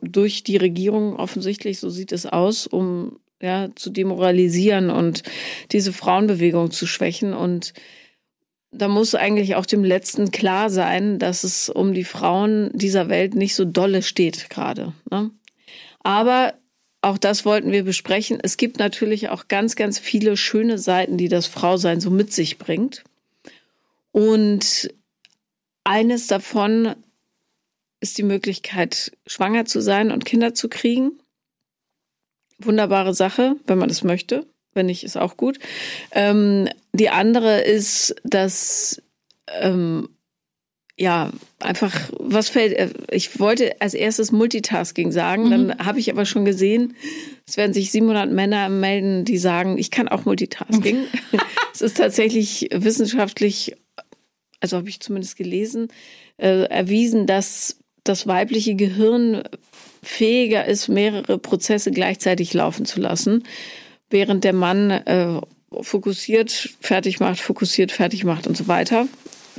[0.01, 5.23] Durch die Regierung offensichtlich, so sieht es aus, um ja, zu demoralisieren und
[5.71, 7.33] diese Frauenbewegung zu schwächen.
[7.33, 7.73] Und
[8.71, 13.35] da muss eigentlich auch dem Letzten klar sein, dass es um die Frauen dieser Welt
[13.35, 14.93] nicht so dolle steht gerade.
[15.09, 15.31] Ne?
[16.03, 16.53] Aber
[17.01, 18.39] auch das wollten wir besprechen.
[18.41, 22.57] Es gibt natürlich auch ganz, ganz viele schöne Seiten, die das Frausein so mit sich
[22.57, 23.03] bringt.
[24.11, 24.93] Und
[25.85, 26.95] eines davon
[27.99, 31.19] ist die Möglichkeit, schwanger zu sein und Kinder zu kriegen.
[32.57, 34.45] Wunderbare Sache, wenn man das möchte.
[34.73, 35.59] wenn nicht, ist auch gut.
[36.11, 39.01] Ähm, die andere ist, dass
[39.61, 40.09] ähm,
[40.99, 45.49] ja, einfach, was fällt, äh, ich wollte als erstes Multitasking sagen, mhm.
[45.49, 46.93] dann habe ich aber schon gesehen,
[47.47, 51.05] es werden sich 700 Männer melden, die sagen, ich kann auch Multitasking.
[51.73, 53.77] es ist tatsächlich wissenschaftlich,
[54.59, 55.87] also habe ich zumindest gelesen,
[56.35, 57.77] äh, erwiesen, dass
[58.09, 59.43] das weibliche Gehirn
[60.03, 63.43] fähiger ist, mehrere Prozesse gleichzeitig laufen zu lassen,
[64.09, 65.39] während der Mann äh,
[65.81, 69.07] fokussiert, fertig macht, fokussiert, fertig macht und so weiter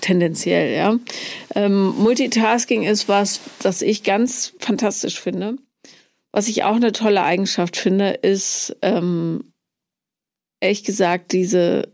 [0.00, 0.98] tendenziell, ja.
[1.54, 5.56] Ähm, Multitasking ist was, das ich ganz fantastisch finde.
[6.32, 9.52] Was ich auch eine tolle Eigenschaft finde, ist, ähm,
[10.60, 11.92] ehrlich gesagt, diese,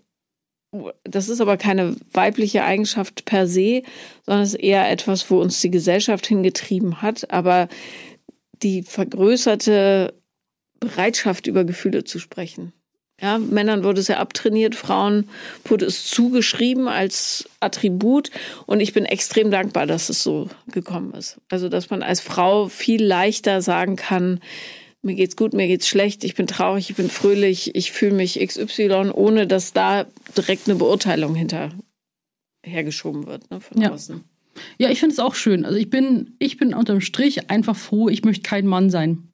[1.04, 3.82] das ist aber keine weibliche Eigenschaft per se,
[4.24, 7.68] sondern es ist eher etwas, wo uns die Gesellschaft hingetrieben hat, aber
[8.62, 10.14] die vergrößerte
[10.80, 12.72] Bereitschaft, über Gefühle zu sprechen.
[13.20, 15.30] Ja, Männern wurde es ja abtrainiert, Frauen
[15.64, 18.30] wurde es zugeschrieben als Attribut.
[18.66, 21.38] Und ich bin extrem dankbar, dass es so gekommen ist.
[21.48, 24.40] Also, dass man als Frau viel leichter sagen kann,
[25.06, 28.38] mir geht's gut, mir geht's schlecht, ich bin traurig, ich bin fröhlich, ich fühle mich
[28.38, 33.92] XY, ohne dass da direkt eine Beurteilung hinterhergeschoben wird ne, von ja.
[33.92, 34.22] außen.
[34.78, 35.64] Ja, ich finde es auch schön.
[35.64, 39.28] Also ich bin, ich bin unterm Strich einfach froh, ich möchte kein Mann sein.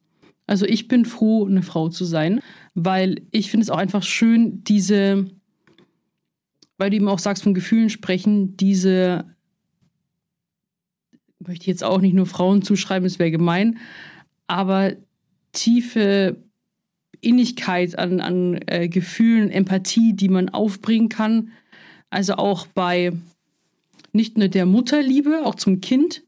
[0.47, 2.41] Also ich bin froh, eine Frau zu sein
[2.75, 5.31] weil ich finde es auch einfach schön, diese,
[6.79, 9.25] weil du eben auch sagst, von Gefühlen sprechen, diese,
[11.39, 13.79] möchte ich jetzt auch nicht nur Frauen zuschreiben, es wäre gemein,
[14.47, 14.95] aber
[15.53, 16.37] tiefe
[17.21, 21.53] Innigkeit an, an äh, Gefühlen, Empathie, die man aufbringen kann.
[22.11, 23.13] Also auch bei
[24.13, 26.23] nicht nur der Mutterliebe, auch zum Kind,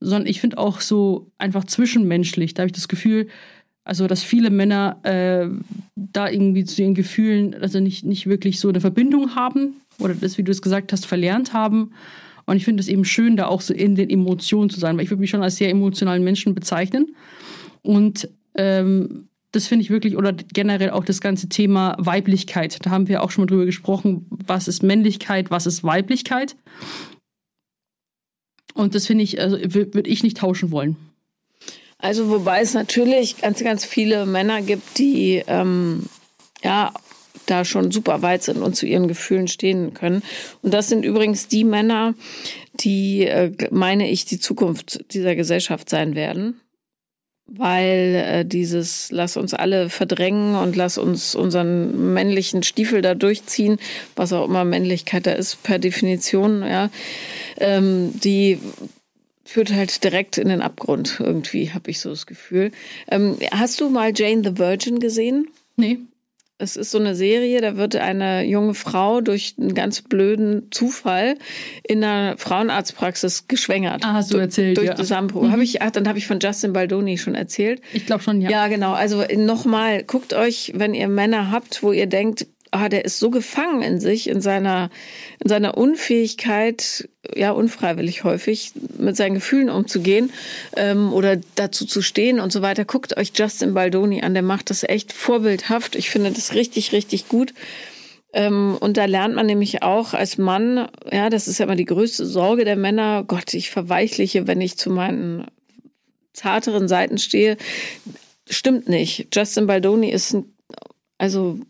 [0.00, 2.54] sondern ich finde auch so einfach zwischenmenschlich.
[2.54, 3.28] Da habe ich das Gefühl,
[3.84, 5.48] also, dass viele Männer äh,
[5.94, 10.38] da irgendwie zu ihren Gefühlen, also nicht, nicht wirklich so eine Verbindung haben oder das,
[10.38, 11.92] wie du es gesagt hast, verlernt haben.
[12.46, 15.04] Und ich finde es eben schön, da auch so in den Emotionen zu sein, weil
[15.04, 17.14] ich würde mich schon als sehr emotionalen Menschen bezeichnen.
[17.82, 22.84] Und ähm, das finde ich wirklich, oder generell auch das ganze Thema Weiblichkeit.
[22.84, 26.56] Da haben wir auch schon mal drüber gesprochen, was ist Männlichkeit, was ist Weiblichkeit.
[28.74, 30.96] Und das finde ich, also würde ich nicht tauschen wollen.
[31.98, 36.06] Also wobei es natürlich ganz, ganz viele Männer gibt, die ähm,
[36.62, 36.92] ja
[37.46, 40.22] da schon super weit sind und zu ihren Gefühlen stehen können.
[40.62, 42.14] Und das sind übrigens die Männer,
[42.80, 46.60] die, äh, meine ich, die Zukunft dieser Gesellschaft sein werden.
[47.46, 53.78] Weil äh, dieses Lass uns alle verdrängen und lass uns unseren männlichen Stiefel da durchziehen,
[54.16, 56.90] was auch immer Männlichkeit da ist per Definition, ja,
[57.58, 58.58] ähm, die
[59.44, 62.72] führt halt direkt in den Abgrund irgendwie, habe ich so das Gefühl.
[63.10, 65.48] Ähm, hast du mal Jane the Virgin gesehen?
[65.76, 65.98] Nee.
[66.56, 71.36] Es ist so eine Serie, da wird eine junge Frau durch einen ganz blöden Zufall
[71.82, 74.04] in einer Frauenarztpraxis geschwängert.
[74.04, 74.94] Ah, hast du erzählt, durch ja.
[74.94, 75.42] Zusammenbruch.
[75.42, 75.52] Mhm.
[75.52, 77.82] Hab ich, ach, dann habe ich von Justin Baldoni schon erzählt.
[77.92, 78.50] Ich glaube schon, ja.
[78.50, 78.92] Ja, genau.
[78.92, 83.30] Also nochmal, guckt euch, wenn ihr Männer habt, wo ihr denkt, ah, der ist so
[83.30, 84.90] gefangen in sich, in seiner,
[85.40, 90.32] in seiner Unfähigkeit, ja, unfreiwillig häufig, mit seinen Gefühlen umzugehen
[90.76, 92.84] ähm, oder dazu zu stehen und so weiter.
[92.84, 95.94] Guckt euch Justin Baldoni an, der macht das echt vorbildhaft.
[95.94, 97.54] Ich finde das richtig, richtig gut.
[98.32, 101.84] Ähm, und da lernt man nämlich auch als Mann, ja, das ist ja immer die
[101.84, 105.46] größte Sorge der Männer, Gott, ich verweichliche, wenn ich zu meinen
[106.32, 107.56] zarteren Seiten stehe.
[108.50, 109.28] Stimmt nicht.
[109.32, 110.44] Justin Baldoni ist ein,
[111.18, 111.60] also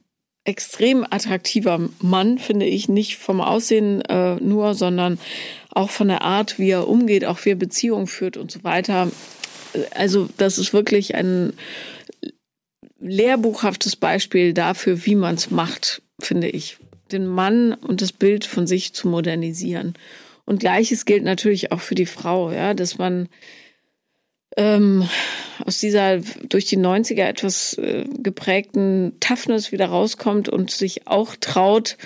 [0.45, 5.19] extrem attraktiver Mann, finde ich, nicht vom Aussehen äh, nur, sondern
[5.71, 9.11] auch von der Art, wie er umgeht, auch wie er Beziehungen führt und so weiter.
[9.95, 11.55] Also das ist wirklich ein
[13.01, 16.77] lehrbuchhaftes Beispiel dafür, wie man es macht, finde ich.
[17.11, 19.95] Den Mann und das Bild von sich zu modernisieren.
[20.47, 23.29] Und gleiches gilt natürlich auch für die Frau, ja, dass man
[24.57, 25.09] ähm,
[25.65, 31.97] aus dieser durch die 90er etwas äh, geprägten Toughness wieder rauskommt und sich auch traut,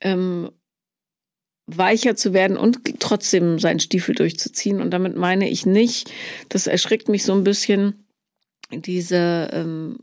[0.00, 0.50] ähm,
[1.66, 4.80] weicher zu werden und trotzdem seinen Stiefel durchzuziehen.
[4.80, 6.10] Und damit meine ich nicht,
[6.48, 8.04] das erschrickt mich so ein bisschen,
[8.70, 9.98] diese ähm,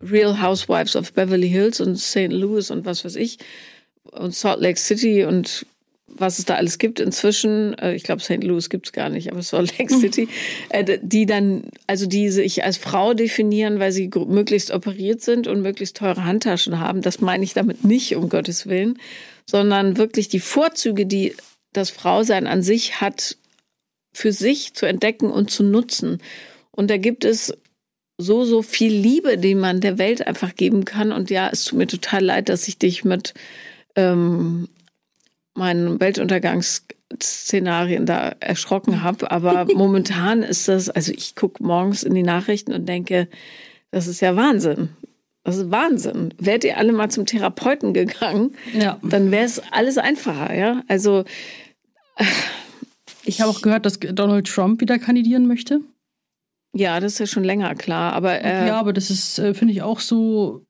[0.00, 2.30] Real Housewives of Beverly Hills und St.
[2.30, 3.38] Louis und was weiß ich
[4.10, 5.66] und Salt Lake City und
[6.14, 8.42] was es da alles gibt inzwischen, äh, ich glaube St.
[8.44, 10.28] Louis gibt es gar nicht, aber Salt Lake City,
[10.68, 15.62] äh, die dann, also die sich als Frau definieren, weil sie möglichst operiert sind und
[15.62, 17.02] möglichst teure Handtaschen haben.
[17.02, 18.98] Das meine ich damit nicht, um Gottes Willen,
[19.46, 21.34] sondern wirklich die Vorzüge, die
[21.72, 23.36] das Frausein an sich hat,
[24.12, 26.20] für sich zu entdecken und zu nutzen.
[26.70, 27.54] Und da gibt es
[28.18, 31.12] so, so viel Liebe, die man der Welt einfach geben kann.
[31.12, 33.34] Und ja, es tut mir total leid, dass ich dich mit
[33.96, 34.68] ähm,
[35.54, 39.30] meinen Weltuntergangsszenarien da erschrocken habe.
[39.30, 43.28] Aber momentan ist das, also ich gucke morgens in die Nachrichten und denke,
[43.90, 44.90] das ist ja Wahnsinn.
[45.44, 46.32] Das ist Wahnsinn.
[46.38, 48.98] Wärt ihr alle mal zum Therapeuten gegangen, Ja.
[49.02, 50.82] dann wäre es alles einfacher, ja.
[50.88, 51.24] Also
[53.24, 55.80] Ich habe auch gehört, dass Donald Trump wieder kandidieren möchte.
[56.74, 58.12] ja, das ist ja schon länger klar.
[58.14, 60.64] Aber äh, ja, aber das ist, äh, finde ich, auch so.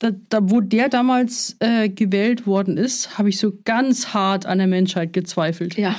[0.00, 4.58] Da, da, wo der damals äh, gewählt worden ist, habe ich so ganz hart an
[4.58, 5.76] der Menschheit gezweifelt.
[5.76, 5.96] ja,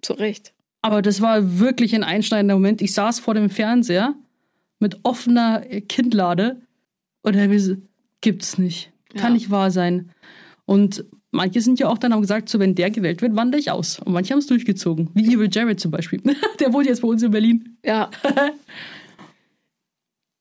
[0.00, 0.52] zu Recht.
[0.80, 2.82] Aber das war wirklich ein einschneidender Moment.
[2.82, 4.14] Ich saß vor dem Fernseher
[4.78, 6.60] mit offener Kinnlade
[7.22, 7.76] und er so,
[8.20, 8.92] gibt's nicht.
[9.10, 9.30] Kann Ja.
[9.30, 10.10] nicht wahr sein.
[10.64, 13.70] Und manche sind ja auch dann haben gesagt, so wenn der gewählt wird, wandere ich
[13.70, 13.98] aus.
[14.00, 15.10] Und manche haben es durchgezogen.
[15.14, 16.20] Wie Evil Jared zum Beispiel.
[16.60, 17.76] der wohnt jetzt bei uns in Berlin.
[17.84, 18.10] Ja.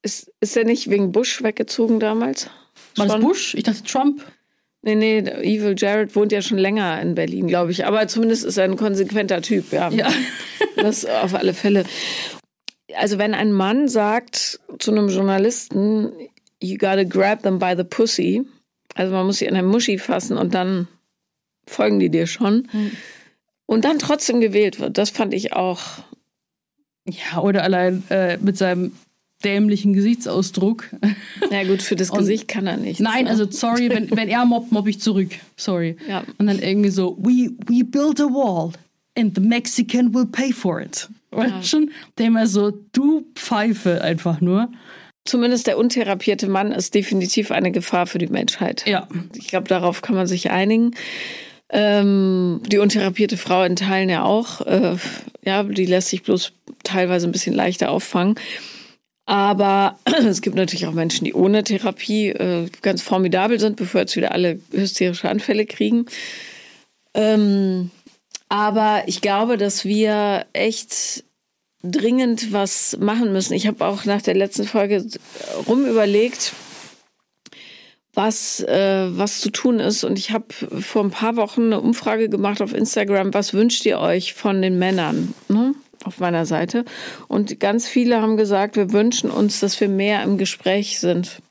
[0.03, 2.49] ist, ist er nicht wegen Bush weggezogen damals?
[2.95, 3.19] War das?
[3.19, 3.55] Bush?
[3.55, 4.23] Ich dachte Trump.
[4.83, 7.85] Nee, nee, Evil Jared wohnt ja schon länger in Berlin, glaube ich.
[7.85, 9.89] Aber zumindest ist er ein konsequenter Typ, ja.
[9.89, 10.11] Ja.
[10.75, 11.83] Das auf alle Fälle.
[12.95, 16.11] Also wenn ein Mann sagt zu einem Journalisten,
[16.61, 18.43] you gotta grab them by the pussy,
[18.95, 20.87] also man muss sie an der Muschi fassen und dann
[21.67, 22.67] folgen die dir schon.
[23.65, 25.81] Und dann trotzdem gewählt wird, das fand ich auch,
[27.05, 28.93] Ja, oder allein äh, mit seinem
[29.41, 30.85] dämlichen Gesichtsausdruck.
[31.49, 32.99] na gut, für das Gesicht kann er nicht.
[32.99, 35.31] Nein, also sorry, wenn, wenn er mobbt, mobb ich zurück.
[35.57, 35.97] Sorry.
[36.07, 36.23] Ja.
[36.37, 38.71] Und dann irgendwie so, we, we built a wall
[39.17, 41.09] and the Mexican will pay for it.
[41.31, 41.91] Du schon?
[42.17, 44.69] Der immer so, du Pfeife einfach nur.
[45.23, 48.83] Zumindest der untherapierte Mann ist definitiv eine Gefahr für die Menschheit.
[48.87, 49.07] Ja.
[49.35, 50.91] Ich glaube, darauf kann man sich einigen.
[51.69, 54.61] Ähm, die untherapierte Frau in Teilen ja auch.
[54.61, 54.97] Äh,
[55.45, 56.51] ja, die lässt sich bloß
[56.83, 58.35] teilweise ein bisschen leichter auffangen.
[59.25, 64.15] Aber es gibt natürlich auch Menschen, die ohne Therapie äh, ganz formidabel sind, bevor jetzt
[64.15, 66.05] wieder alle hysterische Anfälle kriegen.
[67.13, 67.91] Ähm,
[68.49, 71.23] aber ich glaube, dass wir echt
[71.83, 73.53] dringend was machen müssen.
[73.53, 75.05] Ich habe auch nach der letzten Folge
[75.67, 76.53] rumüberlegt,
[78.13, 80.03] was, äh, was zu tun ist.
[80.03, 80.45] Und ich habe
[80.81, 84.77] vor ein paar Wochen eine Umfrage gemacht auf Instagram, was wünscht ihr euch von den
[84.77, 85.33] Männern?
[85.47, 85.73] Ne?
[86.03, 86.85] Auf meiner Seite.
[87.27, 91.41] Und ganz viele haben gesagt, wir wünschen uns, dass wir mehr im Gespräch sind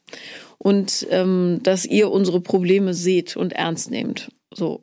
[0.58, 4.30] und ähm, dass ihr unsere Probleme seht und ernst nehmt.
[4.52, 4.80] So.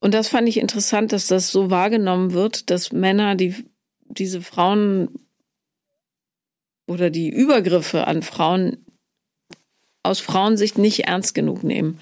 [0.00, 3.54] Und das fand ich interessant, dass das so wahrgenommen wird, dass Männer, die
[4.04, 5.08] diese Frauen
[6.86, 8.84] oder die Übergriffe an Frauen
[10.02, 12.00] aus Frauensicht nicht ernst genug nehmen.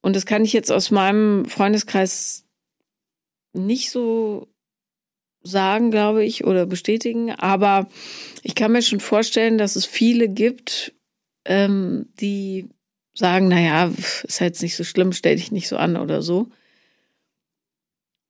[0.00, 2.44] Und das kann ich jetzt aus meinem Freundeskreis
[3.52, 4.48] nicht so
[5.44, 7.30] sagen, glaube ich, oder bestätigen.
[7.32, 7.88] Aber
[8.42, 10.92] ich kann mir schon vorstellen, dass es viele gibt,
[11.44, 12.68] ähm, die
[13.14, 13.92] sagen, naja,
[14.24, 16.48] ist jetzt nicht so schlimm, stell dich nicht so an oder so.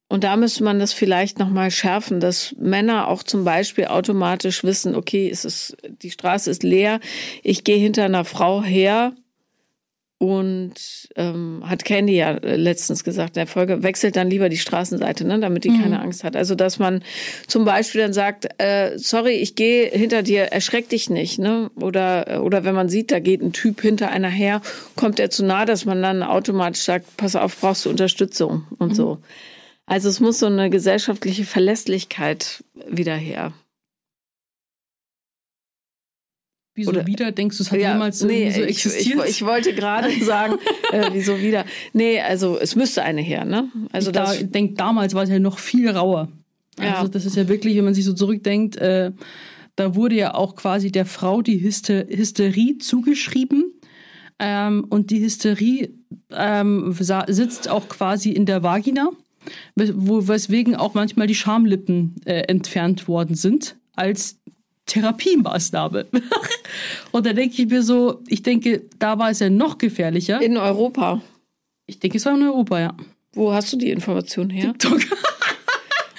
[0.09, 4.94] Und da müsste man das vielleicht nochmal schärfen, dass Männer auch zum Beispiel automatisch wissen,
[4.94, 7.00] okay, es ist, die Straße ist leer,
[7.42, 9.14] ich gehe hinter einer Frau her
[10.28, 10.74] und
[11.16, 15.38] ähm, hat Candy ja letztens gesagt in der Folge, wechselt dann lieber die Straßenseite, ne,
[15.40, 15.80] damit die Mhm.
[15.82, 16.37] keine Angst hat.
[16.37, 17.02] Also dass man
[17.46, 21.70] zum Beispiel dann sagt, äh, sorry, ich gehe hinter dir, erschreck dich nicht, ne?
[21.80, 24.60] Oder oder wenn man sieht, da geht ein Typ hinter einer her,
[24.96, 28.90] kommt er zu nah, dass man dann automatisch sagt, pass auf, brauchst du Unterstützung und
[28.90, 28.94] Mhm.
[28.94, 29.18] so.
[29.87, 33.52] Also es muss so eine gesellschaftliche Verlässlichkeit wieder her.
[36.76, 37.30] Wieso Oder- wieder?
[37.32, 39.28] Denkst du, es hat jemals nee, so ich, ich, existiert?
[39.28, 40.56] ich wollte gerade sagen,
[40.92, 41.64] äh, wieso wieder?
[41.92, 43.68] Nee, also es müsste eine her, ne?
[43.92, 46.28] Also ich da, das, denke, damals war es ja noch viel rauer.
[46.80, 46.96] Ja.
[46.96, 49.12] Also das ist ja wirklich, wenn man sich so zurückdenkt, äh,
[49.76, 53.72] da wurde ja auch quasi der Frau die Hyster Hysterie zugeschrieben.
[54.40, 55.90] Ähm, und die Hysterie
[56.32, 56.92] ähm,
[57.28, 59.10] sitzt auch quasi in der Vagina,
[59.76, 64.40] wes- weswegen auch manchmal die Schamlippen äh, entfernt worden sind als
[64.86, 66.06] Therapiemaßnahme.
[67.12, 70.40] und da denke ich mir so, ich denke, da war es ja noch gefährlicher.
[70.40, 71.22] in Europa.
[71.86, 72.96] Ich denke, es war in Europa, ja.
[73.32, 74.74] Wo hast du die Information her?
[74.78, 75.00] TikTok.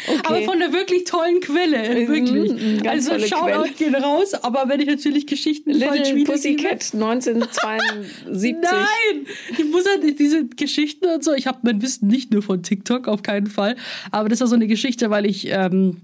[0.07, 0.21] Okay.
[0.23, 2.51] Aber von einer wirklich tollen Quelle, wirklich.
[2.51, 3.91] Mhm, ganz also Shoutout Quelle.
[3.91, 6.31] geht raus, aber wenn ich natürlich Geschichten Little wiedergebe...
[6.31, 8.55] Pussycat 1972.
[8.61, 9.25] Nein!
[9.57, 12.61] Ich muss ja nicht diese Geschichten und so, ich habe mein Wissen nicht nur von
[12.61, 13.75] TikTok, auf keinen Fall.
[14.11, 16.01] Aber das war so eine Geschichte, weil ich ähm,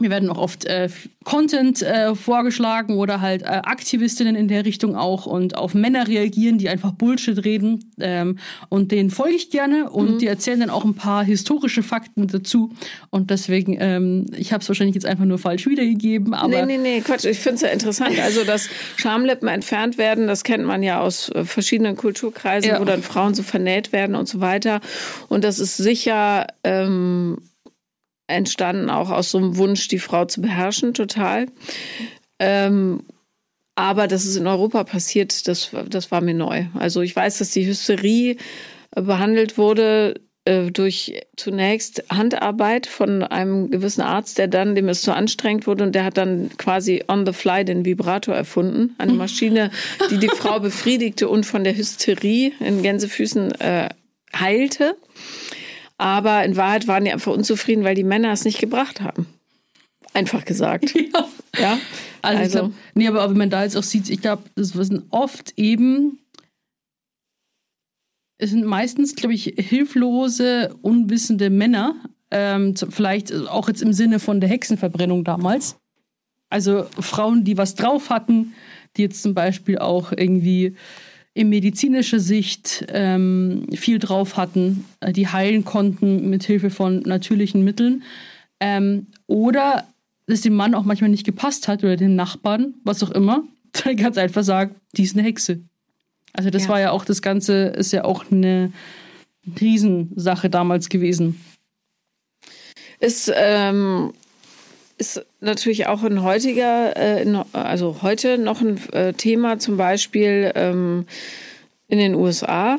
[0.00, 0.88] Mir werden auch oft äh,
[1.22, 6.56] Content äh, vorgeschlagen oder halt äh, Aktivistinnen in der Richtung auch und auf Männer reagieren,
[6.56, 7.92] die einfach Bullshit reden.
[8.00, 8.38] Ähm,
[8.70, 10.18] und denen folge ich gerne und mhm.
[10.18, 12.70] die erzählen dann auch ein paar historische Fakten dazu.
[13.10, 16.32] Und deswegen, ähm, ich habe es wahrscheinlich jetzt einfach nur falsch wiedergegeben.
[16.32, 17.26] Aber nee, nee, nee, Quatsch.
[17.26, 18.18] Ich finde es ja interessant.
[18.18, 22.80] Also, dass Schamlippen entfernt werden, das kennt man ja aus äh, verschiedenen Kulturkreisen, ja.
[22.80, 24.80] wo dann Frauen so vernäht werden und so weiter.
[25.28, 26.46] Und das ist sicher.
[26.64, 27.36] Ähm,
[28.32, 31.46] entstanden, auch aus so einem Wunsch, die Frau zu beherrschen, total.
[32.38, 33.04] Ähm,
[33.74, 36.66] aber dass es in Europa passiert, das, das war mir neu.
[36.74, 38.36] Also ich weiß, dass die Hysterie
[38.94, 45.02] äh, behandelt wurde äh, durch zunächst Handarbeit von einem gewissen Arzt, der dann, dem es
[45.02, 48.94] zu anstrengend wurde und der hat dann quasi on the fly den Vibrator erfunden.
[48.98, 49.70] Eine Maschine,
[50.10, 53.88] die die Frau befriedigte und von der Hysterie in Gänsefüßen äh,
[54.36, 54.96] heilte.
[55.98, 59.26] Aber in Wahrheit waren die einfach unzufrieden, weil die Männer es nicht gebracht haben.
[60.12, 60.94] Einfach gesagt.
[61.54, 61.60] Ja.
[61.60, 61.78] ja?
[62.22, 62.58] Also, also.
[62.58, 66.18] Glaub, nee, aber wenn man da jetzt auch sieht, ich glaube, das sind oft eben,
[68.38, 71.96] es sind meistens, glaube ich, hilflose, unwissende Männer.
[72.30, 75.76] Ähm, vielleicht auch jetzt im Sinne von der Hexenverbrennung damals.
[76.48, 78.54] Also Frauen, die was drauf hatten,
[78.96, 80.74] die jetzt zum Beispiel auch irgendwie
[81.34, 87.64] in medizinischer Sicht ähm, viel drauf hatten, äh, die heilen konnten mit Hilfe von natürlichen
[87.64, 88.02] Mitteln.
[88.60, 89.86] Ähm, oder
[90.26, 93.44] dass dem Mann auch manchmal nicht gepasst hat oder den Nachbarn, was auch immer,
[93.84, 95.60] dann ganz einfach sagt, die ist eine Hexe.
[96.34, 96.68] Also das ja.
[96.68, 98.72] war ja auch das Ganze, ist ja auch eine
[99.60, 101.40] Riesensache damals gewesen.
[103.00, 104.12] Ist ähm,
[105.02, 111.06] ist natürlich auch ein heutiger, äh, also heute noch ein äh, Thema, zum Beispiel ähm,
[111.88, 112.78] in den USA.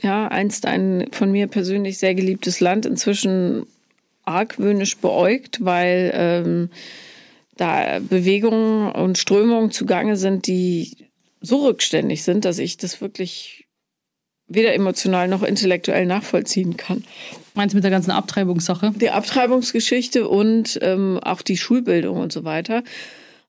[0.00, 3.66] Ja, einst ein von mir persönlich sehr geliebtes Land, inzwischen
[4.24, 6.70] argwöhnisch beäugt, weil ähm,
[7.56, 10.96] da Bewegungen und Strömungen zugange sind, die
[11.40, 13.66] so rückständig sind, dass ich das wirklich
[14.46, 17.04] weder emotional noch intellektuell nachvollziehen kann.
[17.58, 18.92] Meinst du mit der ganzen Abtreibungssache?
[18.94, 22.84] Die Abtreibungsgeschichte und ähm, auch die Schulbildung und so weiter.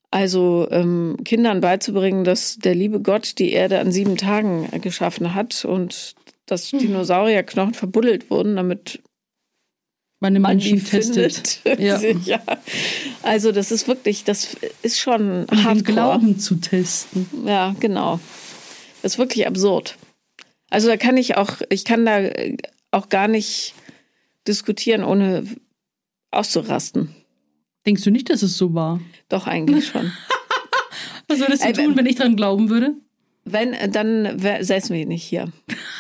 [0.10, 5.63] Also ähm, Kindern beizubringen, dass der liebe Gott die Erde an sieben Tagen geschaffen hat
[5.63, 6.15] und
[6.48, 6.80] dass hm.
[6.80, 9.00] Dinosaurierknochen verbuddelt wurden, damit
[10.19, 11.60] meine Menschen testet.
[11.78, 12.02] Ja.
[12.02, 12.41] ja.
[13.22, 17.30] Also das ist wirklich, das ist schon um den Glauben zu testen.
[17.45, 18.19] Ja, genau.
[19.04, 20.00] Das ist wirklich absurd.
[20.72, 22.22] Also da kann ich auch, ich kann da
[22.89, 23.76] auch gar nicht
[24.49, 25.45] diskutieren, ohne
[26.31, 27.15] auszurasten.
[27.85, 28.99] Denkst du nicht, dass es so war?
[29.29, 30.12] Doch, eigentlich schon.
[31.27, 32.95] Was würdest du tun, wenn ich dran glauben würde?
[33.45, 35.51] Wenn, dann säßen wir nicht hier.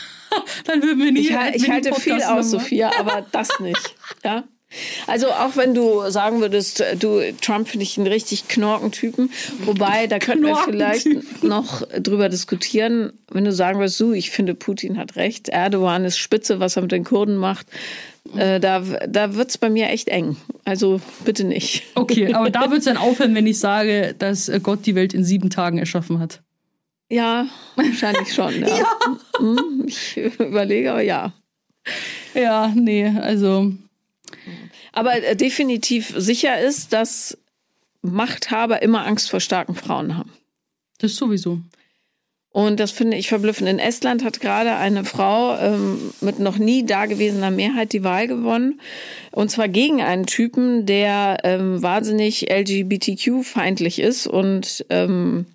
[0.65, 1.29] dann würden wir nicht.
[1.29, 3.95] Ich, ich halte viel aus, Sophia, aber das nicht.
[4.23, 4.43] Ja?
[5.07, 9.31] Also auch wenn du sagen würdest, du Trump finde ich einen richtig knorken Typen,
[9.65, 11.07] wobei da könnten wir vielleicht
[11.43, 16.19] noch drüber diskutieren, wenn du sagen würdest, du, ich finde Putin hat recht, Erdogan ist
[16.19, 17.65] spitze, was er mit den Kurden macht.
[18.35, 20.35] Äh, da da wird es bei mir echt eng.
[20.65, 21.83] Also bitte nicht.
[21.95, 25.23] Okay, aber da wird es dann aufhören, wenn ich sage, dass Gott die Welt in
[25.23, 26.41] sieben Tagen erschaffen hat.
[27.11, 28.61] Ja, wahrscheinlich schon.
[28.61, 28.67] Ja.
[28.77, 28.85] ja.
[29.39, 31.33] Hm, ich überlege, aber ja.
[32.35, 33.71] Ja, nee, also
[34.91, 37.37] aber äh, definitiv sicher ist, dass
[38.01, 40.31] Machthaber immer Angst vor starken Frauen haben.
[40.99, 41.59] Das sowieso.
[42.51, 43.69] Und das finde ich verblüffend.
[43.69, 48.81] In Estland hat gerade eine Frau ähm, mit noch nie dagewesener Mehrheit die Wahl gewonnen.
[49.31, 54.25] Und zwar gegen einen Typen, der ähm, wahnsinnig LGBTQ-feindlich ist.
[54.25, 55.45] Und ähm,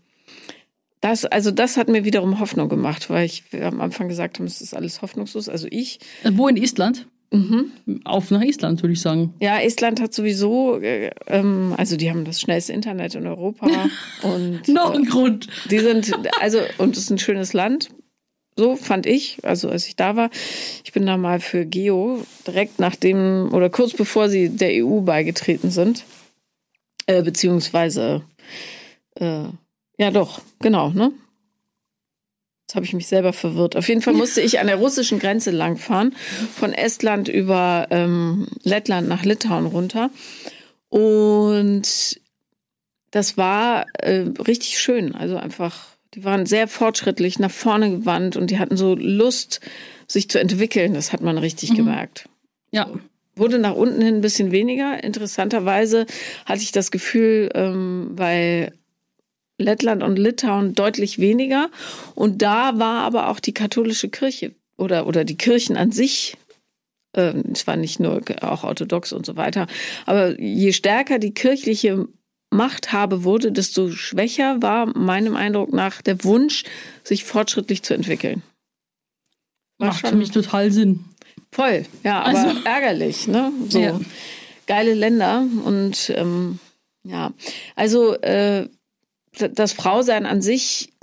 [1.01, 4.61] das, also das hat mir wiederum Hoffnung gemacht, weil ich am Anfang gesagt habe, es
[4.61, 5.49] ist alles hoffnungslos.
[5.49, 5.99] Also ich.
[6.23, 7.09] Wo in Estland?
[7.35, 8.01] Mhm.
[8.05, 9.35] Auf nach Island, würde ich sagen.
[9.41, 13.67] Ja, Estland hat sowieso, äh, ähm, also die haben das schnellste Internet in Europa.
[14.23, 15.49] und Noch ein äh, Grund.
[15.71, 17.91] Die sind, also, und es ist ein schönes Land.
[18.57, 20.31] So fand ich, also als ich da war.
[20.85, 25.73] Ich bin da mal für Geo direkt nachdem oder kurz bevor sie der EU beigetreten
[25.73, 26.05] sind.
[27.07, 28.23] Äh, beziehungsweise,
[29.17, 29.47] äh,
[29.99, 31.13] ja doch, genau, ne?
[32.75, 33.77] Jetzt habe ich mich selber verwirrt.
[33.77, 36.13] Auf jeden Fall musste ich an der russischen Grenze langfahren,
[36.57, 40.11] von Estland über ähm, Lettland nach Litauen runter.
[40.89, 42.21] Und
[43.13, 45.15] das war äh, richtig schön.
[45.15, 49.61] Also einfach, die waren sehr fortschrittlich nach vorne gewandt und die hatten so Lust,
[50.09, 50.95] sich zu entwickeln.
[50.95, 51.77] Das hat man richtig mhm.
[51.77, 52.29] gemerkt.
[52.73, 52.91] Ja.
[53.37, 55.05] Wurde nach unten hin ein bisschen weniger.
[55.05, 56.07] Interessanterweise
[56.45, 58.73] hatte ich das Gefühl, ähm, weil
[59.59, 61.71] Lettland und Litauen deutlich weniger.
[62.15, 66.37] Und da war aber auch die katholische Kirche oder, oder die Kirchen an sich
[67.17, 69.69] Ähm, zwar nicht nur auch orthodox und so weiter,
[70.05, 72.09] aber je stärker die kirchliche
[72.51, 76.65] Machthabe wurde, desto schwächer war meinem Eindruck nach der Wunsch,
[77.05, 78.43] sich fortschrittlich zu entwickeln.
[79.79, 81.05] War Macht für mich total Sinn.
[81.53, 83.53] Voll, ja, aber also, ärgerlich, ne?
[83.69, 84.01] So ja.
[84.67, 86.59] geile Länder und ähm,
[87.05, 87.33] ja,
[87.77, 88.69] also äh,
[89.39, 90.95] das Frausein an sich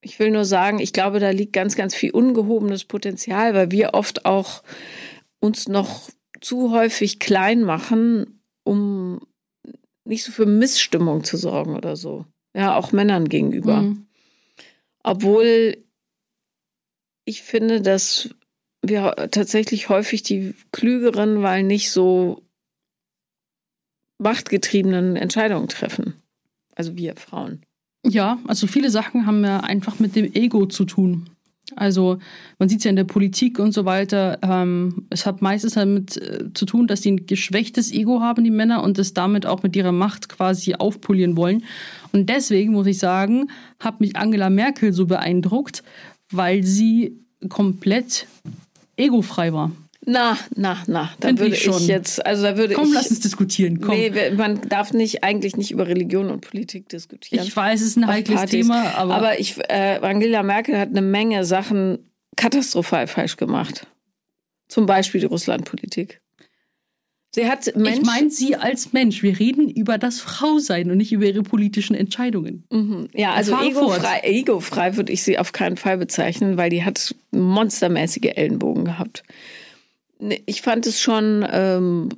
[0.00, 3.94] ich will nur sagen, ich glaube, da liegt ganz, ganz viel ungehobenes Potenzial, weil wir
[3.94, 4.62] oft auch
[5.40, 6.08] uns noch
[6.40, 9.20] zu häufig klein machen, um
[10.04, 12.26] nicht so für Missstimmung zu sorgen oder so.
[12.54, 13.82] Ja, auch Männern gegenüber.
[13.82, 14.06] Mhm.
[15.02, 15.76] Obwohl
[17.24, 18.30] ich finde, dass
[18.80, 22.42] wir tatsächlich häufig die klügeren, weil nicht so
[24.18, 26.22] machtgetriebenen Entscheidungen treffen.
[26.78, 27.62] Also wir Frauen.
[28.06, 31.28] Ja, also viele Sachen haben ja einfach mit dem Ego zu tun.
[31.76, 32.18] Also
[32.58, 34.38] man sieht es ja in der Politik und so weiter.
[34.42, 38.50] Ähm, es hat meistens damit äh, zu tun, dass sie ein geschwächtes Ego haben, die
[38.50, 41.64] Männer, und es damit auch mit ihrer Macht quasi aufpolieren wollen.
[42.12, 43.50] Und deswegen muss ich sagen,
[43.80, 45.82] hat mich Angela Merkel so beeindruckt,
[46.30, 47.18] weil sie
[47.48, 48.26] komplett
[48.96, 49.72] egofrei war.
[50.06, 52.94] Na, na, na, da Find würde ich, ich, jetzt, also da würde Komm, ich.
[52.94, 53.80] lass uns diskutieren.
[53.80, 53.96] Komm.
[53.96, 57.44] Nee, man darf nicht eigentlich nicht über Religion und Politik diskutieren.
[57.44, 59.14] Ich weiß, es ist ein heikles Thema, aber.
[59.16, 61.98] Aber ich, äh, Angela Merkel hat eine Menge Sachen
[62.36, 63.86] katastrophal falsch gemacht.
[64.68, 66.20] Zum Beispiel die Russlandpolitik.
[67.34, 69.22] Sie hat Mensch, ich meine sie als Mensch.
[69.22, 72.64] Wir reden über das Frausein und nicht über ihre politischen Entscheidungen.
[72.70, 73.08] Mhm.
[73.12, 78.32] Ja, also egofrei, egofrei würde ich sie auf keinen Fall bezeichnen, weil die hat monstermäßige
[78.36, 79.24] Ellenbogen gehabt
[80.46, 82.08] ich fand es schon ähm,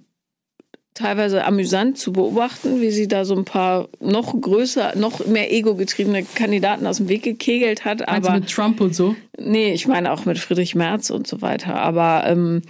[0.94, 6.24] teilweise amüsant zu beobachten, wie sie da so ein paar noch größer, noch mehr ego-getriebene
[6.24, 8.00] Kandidaten aus dem Weg gekegelt hat.
[8.00, 9.16] Meinst aber mit Trump und so?
[9.38, 11.76] Nee, ich meine auch mit Friedrich Merz und so weiter.
[11.76, 12.62] Aber ähm,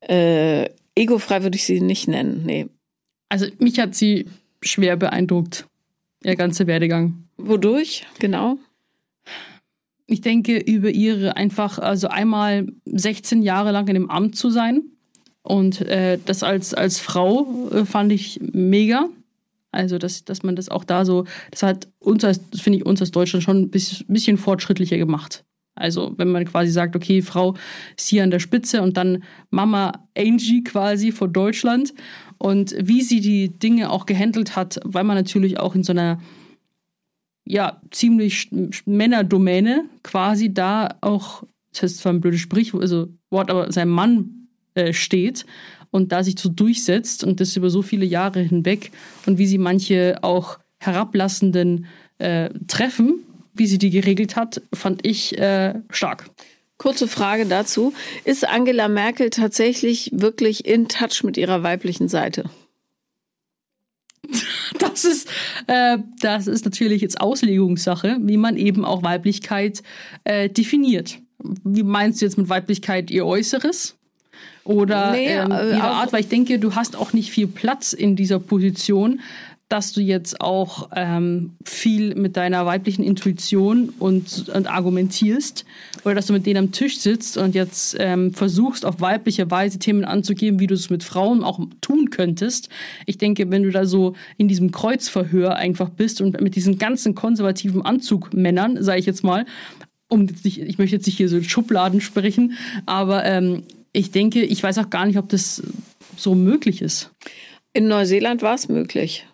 [0.00, 2.42] äh, egofrei würde ich sie nicht nennen.
[2.44, 2.66] Nee.
[3.28, 4.26] Also mich hat sie
[4.62, 5.66] schwer beeindruckt,
[6.24, 7.24] ihr ganzer Werdegang.
[7.38, 8.58] Wodurch, genau?
[10.10, 14.82] Ich denke, über ihre einfach, also einmal 16 Jahre lang in dem Amt zu sein.
[15.42, 19.08] Und äh, das als, als Frau äh, fand ich mega.
[19.70, 23.00] Also, dass, dass man das auch da so, das hat uns als, finde ich, uns
[23.00, 25.44] als Deutschland schon ein bisschen, fortschrittlicher gemacht.
[25.76, 27.54] Also, wenn man quasi sagt, okay, Frau
[27.96, 31.94] ist hier an der Spitze und dann Mama Angie quasi von Deutschland
[32.36, 36.18] und wie sie die Dinge auch gehandelt hat, weil man natürlich auch in so einer
[37.44, 38.50] ja, ziemlich
[38.86, 44.48] Männerdomäne quasi da auch, das heißt zwar ein blödes Sprichwort, also Wort, aber sein Mann
[44.74, 45.46] äh, steht
[45.90, 48.92] und da sich so durchsetzt und das über so viele Jahre hinweg
[49.26, 51.86] und wie sie manche auch herablassenden
[52.18, 53.24] äh, Treffen,
[53.54, 56.30] wie sie die geregelt hat, fand ich äh, stark.
[56.78, 57.92] Kurze Frage dazu.
[58.24, 62.44] Ist Angela Merkel tatsächlich wirklich in Touch mit ihrer weiblichen Seite?
[64.78, 65.28] das ist,
[65.66, 69.82] äh, das ist natürlich jetzt Auslegungssache, wie man eben auch Weiblichkeit
[70.24, 71.18] äh, definiert.
[71.64, 73.96] Wie meinst du jetzt mit Weiblichkeit ihr Äußeres?
[74.64, 76.12] Oder nee, ähm, äh, ihre Art?
[76.12, 79.20] Weil ich denke, du hast auch nicht viel Platz in dieser Position,
[79.70, 85.64] dass du jetzt auch ähm, viel mit deiner weiblichen Intuition und, und, argumentierst
[86.04, 89.78] oder dass du mit denen am Tisch sitzt und jetzt ähm, versuchst, auf weibliche Weise
[89.78, 92.68] Themen anzugeben, wie du es mit Frauen auch tun könntest.
[93.06, 97.14] Ich denke, wenn du da so in diesem Kreuzverhör einfach bist und mit diesen ganzen
[97.14, 99.46] konservativen Anzugmännern, sage ich jetzt mal,
[100.08, 102.54] um jetzt nicht, ich möchte jetzt nicht hier so Schubladen sprechen,
[102.86, 103.62] aber ähm,
[103.92, 105.62] ich denke, ich weiß auch gar nicht, ob das
[106.16, 107.12] so möglich ist.
[107.72, 109.26] In Neuseeland war es möglich.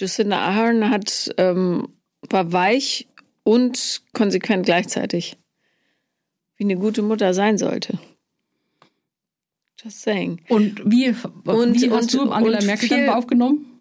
[0.00, 1.88] Jacinda Ardern hat, ähm,
[2.28, 3.08] war weich
[3.42, 5.36] und konsequent gleichzeitig.
[6.56, 7.98] Wie eine gute Mutter sein sollte.
[9.82, 10.40] Just saying.
[10.48, 11.14] Und wie,
[11.44, 13.80] und, wie hast und, du Angela Merkel viel, aufgenommen?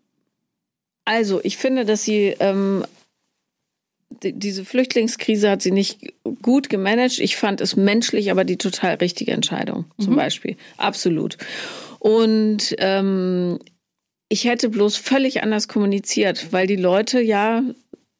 [1.06, 2.84] Also, ich finde, dass sie ähm,
[4.22, 7.20] die, diese Flüchtlingskrise hat sie nicht gut gemanagt.
[7.20, 10.18] Ich fand es menschlich, aber die total richtige Entscheidung, zum mhm.
[10.18, 10.58] Beispiel.
[10.78, 11.38] Absolut.
[12.00, 13.60] Und ähm,
[14.30, 17.64] ich hätte bloß völlig anders kommuniziert, weil die Leute ja,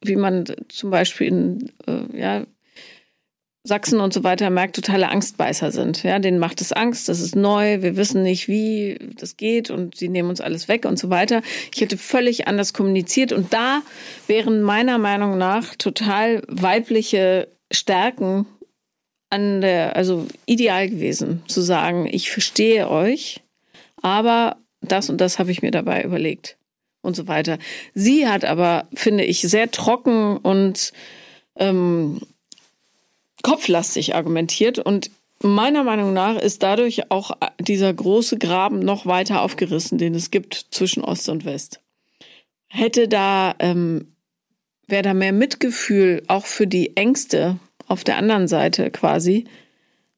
[0.02, 2.46] wie man zum Beispiel in äh, ja,
[3.66, 6.02] Sachsen und so weiter merkt, totale Angstbeißer sind.
[6.02, 9.96] Ja, denen macht es Angst, das ist neu, wir wissen nicht, wie das geht und
[9.96, 11.40] sie nehmen uns alles weg und so weiter.
[11.74, 13.80] Ich hätte völlig anders kommuniziert und da
[14.26, 18.46] wären meiner Meinung nach total weibliche Stärken
[19.30, 23.40] an der, also ideal gewesen, zu sagen, ich verstehe euch,
[24.02, 24.58] aber
[24.92, 26.56] das und das habe ich mir dabei überlegt
[27.02, 27.58] und so weiter.
[27.94, 30.92] Sie hat aber, finde ich, sehr trocken und
[31.56, 32.20] ähm,
[33.42, 35.10] kopflastig argumentiert und
[35.42, 40.66] meiner Meinung nach ist dadurch auch dieser große Graben noch weiter aufgerissen, den es gibt
[40.70, 41.80] zwischen Ost und West.
[42.66, 44.08] Hätte da, ähm,
[44.86, 49.44] wäre da mehr Mitgefühl auch für die Ängste auf der anderen Seite quasi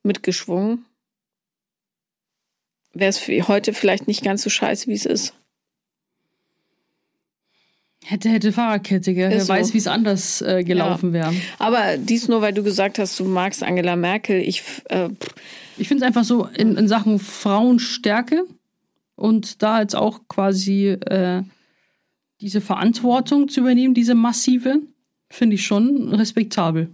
[0.02, 0.84] mitgeschwungen,
[2.98, 5.34] wäre es heute vielleicht nicht ganz so scheiße, wie es ist.
[8.04, 9.30] Hätte, hätte Fahrradkette, gell?
[9.30, 9.48] Wer so.
[9.48, 11.34] weiß, wie es anders äh, gelaufen wäre.
[11.58, 14.40] Aber dies nur, weil du gesagt hast, du magst Angela Merkel.
[14.40, 15.08] Ich, äh,
[15.76, 18.44] Ich finde es einfach so in, in Sachen Frauenstärke
[19.16, 21.42] und da jetzt auch quasi äh,
[22.40, 24.78] diese Verantwortung zu übernehmen, diese massive,
[25.28, 26.90] finde ich schon respektabel.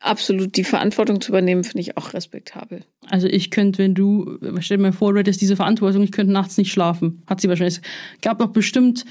[0.00, 2.80] Absolut die Verantwortung zu übernehmen, finde ich auch respektabel.
[3.08, 6.32] Also ich könnte, wenn du, stell dir mal vor, du hättest diese Verantwortung, ich könnte
[6.32, 7.22] nachts nicht schlafen.
[7.26, 7.80] Hat sie wahrscheinlich.
[8.14, 9.04] Es gab doch bestimmt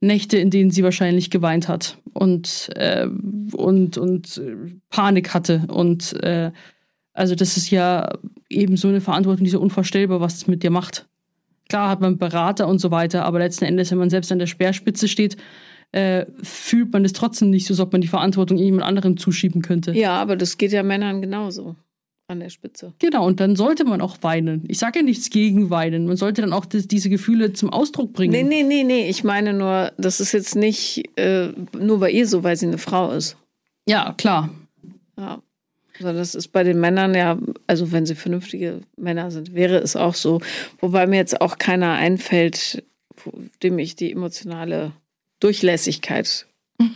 [0.00, 3.06] Nächte, in denen sie wahrscheinlich geweint hat und, äh,
[3.52, 4.56] und, und äh,
[4.90, 5.64] Panik hatte.
[5.68, 6.50] Und äh,
[7.12, 8.10] also das ist ja
[8.50, 11.06] eben so eine Verantwortung, die ja unvorstellbar, was es mit dir macht.
[11.68, 14.46] Klar hat man Berater und so weiter, aber letzten Endes, wenn man selbst an der
[14.46, 15.36] Speerspitze steht,
[15.92, 19.62] äh, fühlt man es trotzdem nicht so, als ob man die Verantwortung jemand anderem zuschieben
[19.62, 19.92] könnte.
[19.92, 21.76] Ja, aber das geht ja Männern genauso
[22.28, 22.92] an der Spitze.
[22.98, 24.64] Genau, und dann sollte man auch weinen.
[24.68, 26.06] Ich sage ja nichts gegen weinen.
[26.06, 28.32] Man sollte dann auch das, diese Gefühle zum Ausdruck bringen.
[28.32, 29.08] Nee, nee, nee, nee.
[29.08, 32.78] Ich meine nur, das ist jetzt nicht äh, nur bei ihr so, weil sie eine
[32.78, 33.36] Frau ist.
[33.88, 34.50] Ja, klar.
[35.16, 35.40] Ja.
[35.98, 39.96] Sondern das ist bei den Männern ja, also wenn sie vernünftige Männer sind, wäre es
[39.96, 40.40] auch so.
[40.80, 42.84] Wobei mir jetzt auch keiner einfällt,
[43.62, 44.92] dem ich die emotionale
[45.40, 46.46] Durchlässigkeit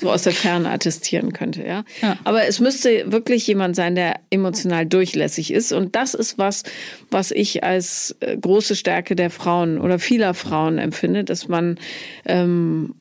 [0.00, 1.84] so aus der Ferne attestieren könnte, ja?
[2.02, 2.18] Ja.
[2.24, 5.72] Aber es müsste wirklich jemand sein, der emotional durchlässig ist.
[5.72, 6.64] Und das ist was,
[7.10, 11.78] was ich als äh, große Stärke der Frauen oder vieler Frauen empfinde, dass man
[12.24, 12.96] ähm,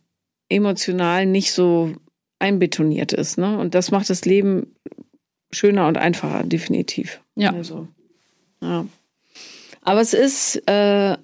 [0.50, 1.94] emotional nicht so
[2.40, 3.38] einbetoniert ist.
[3.38, 3.58] Ne?
[3.58, 4.76] Und das macht das Leben
[5.52, 7.22] schöner und einfacher, definitiv.
[7.36, 7.54] Ja.
[7.54, 7.88] Also,
[8.62, 8.86] ja.
[9.82, 11.18] Aber es ist äh,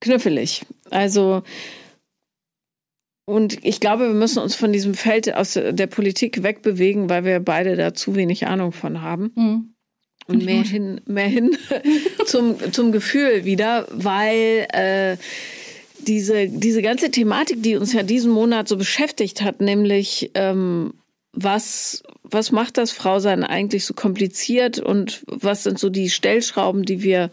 [0.00, 0.64] knüffelig.
[0.90, 1.42] Also,
[3.26, 7.40] und ich glaube, wir müssen uns von diesem Feld aus der Politik wegbewegen, weil wir
[7.40, 9.32] beide da zu wenig Ahnung von haben.
[9.34, 9.74] Mhm.
[10.28, 11.56] Und mehr hin, mehr hin
[12.26, 15.16] zum, zum Gefühl wieder, weil äh,
[15.98, 20.94] diese, diese ganze Thematik, die uns ja diesen Monat so beschäftigt hat, nämlich ähm,
[21.32, 27.02] was, was macht das Frausein eigentlich so kompliziert und was sind so die Stellschrauben, die
[27.02, 27.30] wir,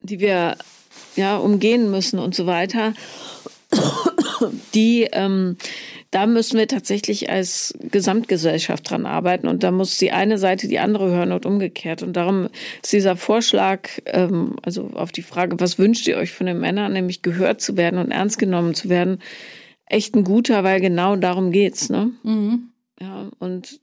[0.00, 0.56] die wir
[1.16, 2.94] ja umgehen müssen und so weiter,
[4.74, 5.56] die ähm,
[6.10, 10.78] da müssen wir tatsächlich als Gesamtgesellschaft dran arbeiten und da muss die eine Seite die
[10.78, 12.02] andere hören und umgekehrt.
[12.02, 12.48] Und darum
[12.82, 16.92] ist dieser Vorschlag, ähm, also auf die Frage, was wünscht ihr euch von den Männern,
[16.92, 19.18] nämlich gehört zu werden und ernst genommen zu werden,
[19.86, 21.90] echt ein guter, weil genau darum geht's.
[21.90, 22.12] Ne?
[22.22, 22.70] Mhm.
[23.00, 23.80] Ja, und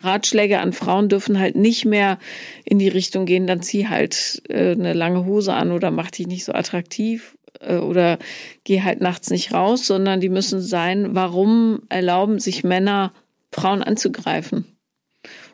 [0.00, 2.18] Ratschläge an Frauen dürfen halt nicht mehr
[2.64, 6.26] in die Richtung gehen, dann zieh halt äh, eine lange Hose an oder mach dich
[6.26, 8.18] nicht so attraktiv oder
[8.64, 13.12] geh halt nachts nicht raus, sondern die müssen sein, warum erlauben sich Männer,
[13.52, 14.64] Frauen anzugreifen?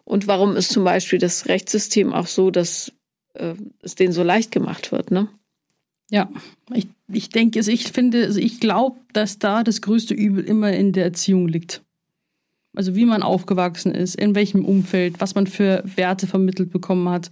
[0.05, 2.93] Und warum ist zum Beispiel das Rechtssystem auch so, dass
[3.35, 5.29] äh, es denen so leicht gemacht wird, ne?
[6.11, 6.29] Ja,
[6.75, 10.73] ich, ich denke, also ich finde, also ich glaube, dass da das größte Übel immer
[10.73, 11.83] in der Erziehung liegt.
[12.75, 17.31] Also wie man aufgewachsen ist, in welchem Umfeld, was man für Werte vermittelt bekommen hat.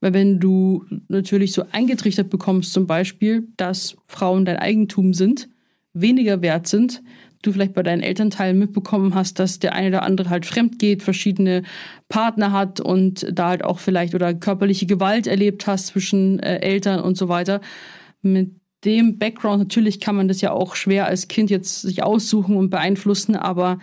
[0.00, 5.48] Weil wenn du natürlich so eingetrichtert bekommst, zum Beispiel, dass Frauen dein Eigentum sind,
[5.92, 7.02] weniger wert sind,
[7.42, 11.02] du vielleicht bei deinen Elternteilen mitbekommen hast, dass der eine oder andere halt fremd geht,
[11.02, 11.62] verschiedene
[12.08, 17.00] Partner hat und da halt auch vielleicht oder körperliche Gewalt erlebt hast zwischen äh, Eltern
[17.00, 17.60] und so weiter.
[18.22, 18.50] Mit
[18.84, 22.70] dem Background natürlich kann man das ja auch schwer als Kind jetzt sich aussuchen und
[22.70, 23.78] beeinflussen, aber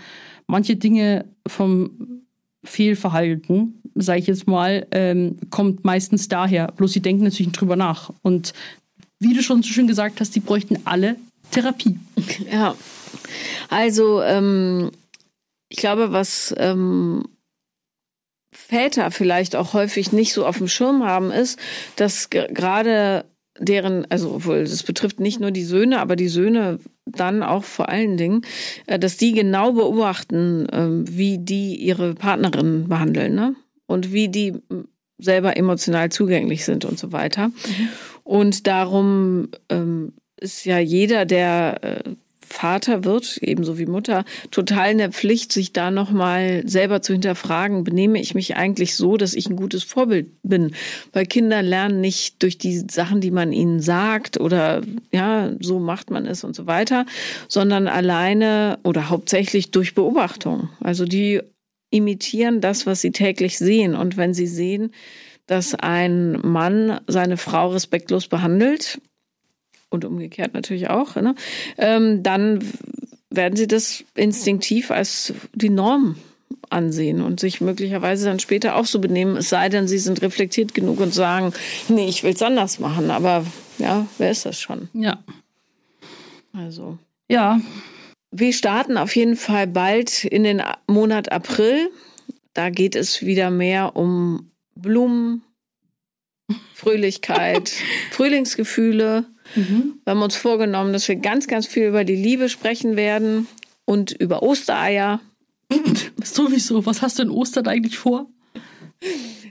[0.48, 2.24] manche Dinge vom
[2.64, 6.72] Fehlverhalten, sage ich jetzt mal, ähm, kommt meistens daher.
[6.76, 8.12] Bloß sie denken natürlich drüber nach.
[8.22, 8.54] Und
[9.20, 11.16] wie du schon so schön gesagt hast, die bräuchten alle
[11.52, 11.98] Therapie.
[12.52, 12.76] Ja,
[13.70, 14.92] also ähm,
[15.70, 17.26] ich glaube, was ähm,
[18.54, 21.60] Väter vielleicht auch häufig nicht so auf dem Schirm haben, ist,
[21.96, 23.26] dass ge- gerade
[23.60, 27.90] deren, also obwohl das betrifft nicht nur die Söhne, aber die Söhne dann auch vor
[27.90, 28.42] allen Dingen,
[28.88, 33.56] äh, dass die genau beobachten, ähm, wie die ihre Partnerin behandeln, ne?
[33.94, 34.54] Und wie die
[35.20, 37.52] selber emotional zugänglich sind und so weiter.
[38.24, 42.10] Und darum ähm, ist ja jeder, der äh,
[42.46, 47.84] Vater wird, ebenso wie Mutter, total in der Pflicht, sich da nochmal selber zu hinterfragen,
[47.84, 50.76] benehme ich mich eigentlich so, dass ich ein gutes Vorbild bin?
[51.14, 54.82] Weil Kinder lernen nicht durch die Sachen, die man ihnen sagt oder
[55.12, 57.06] ja, so macht man es und so weiter,
[57.48, 60.70] sondern alleine oder hauptsächlich durch Beobachtung.
[60.80, 61.42] Also die
[61.94, 63.96] imitieren das, was sie täglich sehen.
[63.96, 64.92] Und wenn sie sehen,
[65.46, 69.00] dass ein Mann seine Frau respektlos behandelt,
[69.90, 71.36] und umgekehrt natürlich auch, ne,
[71.78, 72.66] ähm, dann
[73.30, 76.16] werden sie das instinktiv als die Norm
[76.72, 80.74] ansehen und sich möglicherweise dann später auch so benehmen, es sei denn, sie sind reflektiert
[80.74, 81.54] genug und sagen,
[81.90, 83.12] nee, ich will es anders machen.
[83.12, 83.46] Aber
[83.78, 84.90] ja, wer ist das schon?
[84.94, 85.20] Ja.
[86.54, 86.98] Also.
[87.30, 87.62] Ja.
[88.36, 91.92] Wir starten auf jeden Fall bald in den Monat April.
[92.56, 95.44] Da geht es wieder mehr um Blumen,
[96.74, 97.72] Fröhlichkeit,
[98.10, 99.26] Frühlingsgefühle.
[99.56, 100.00] Mhm.
[100.04, 103.48] Wir haben uns vorgenommen, dass wir ganz, ganz viel über die Liebe sprechen werden
[103.86, 105.22] und über Ostereier.
[106.24, 106.88] Sowieso.
[106.88, 108.26] Was hast du in Ostern eigentlich vor?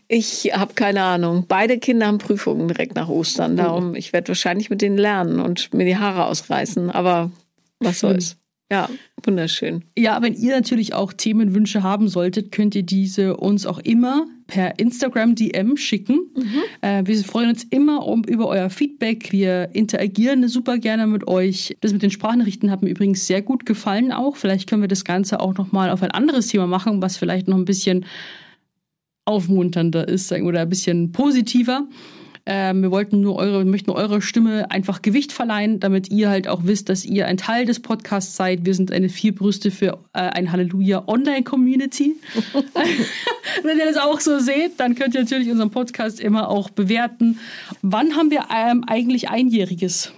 [0.09, 1.45] Ich habe keine Ahnung.
[1.47, 3.57] Beide Kinder haben Prüfungen direkt nach Ostern.
[3.57, 6.91] Darum, ich werde wahrscheinlich mit denen lernen und mir die Haare ausreißen.
[6.91, 7.31] Aber
[7.79, 8.37] was soll's.
[8.73, 8.89] Ja,
[9.23, 9.85] wunderschön.
[9.99, 14.79] Ja, wenn ihr natürlich auch Themenwünsche haben solltet, könnt ihr diese uns auch immer per
[14.79, 16.21] Instagram DM schicken.
[16.35, 16.63] Mhm.
[16.81, 19.31] Äh, wir freuen uns immer um, über euer Feedback.
[19.31, 21.77] Wir interagieren super gerne mit euch.
[21.83, 24.37] Das mit den Sprachnachrichten hat mir übrigens sehr gut gefallen auch.
[24.37, 27.59] Vielleicht können wir das Ganze auch nochmal auf ein anderes Thema machen, was vielleicht noch
[27.59, 28.07] ein bisschen
[29.27, 31.87] aufmunternder ist oder ein bisschen positiver.
[32.45, 36.63] Ähm, wir wollten nur eure, möchten eurer Stimme einfach Gewicht verleihen, damit ihr halt auch
[36.65, 38.67] wisst, dass ihr ein Teil des Podcasts seid.
[38.67, 42.17] Wir sind eine Vierbrüste für äh, ein Halleluja Online-Community.
[43.63, 47.39] Wenn ihr das auch so seht, dann könnt ihr natürlich unseren Podcast immer auch bewerten.
[47.83, 50.13] Wann haben wir ähm, eigentlich Einjähriges?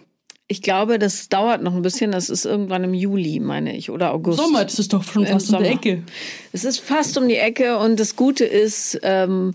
[0.47, 2.13] Ich glaube, das dauert noch ein bisschen.
[2.13, 4.39] Das ist irgendwann im Juli, meine ich, oder August.
[4.39, 6.03] Sommer, das ist doch schon fast um die Ecke.
[6.53, 9.55] Es ist fast um die Ecke und das Gute ist, ähm,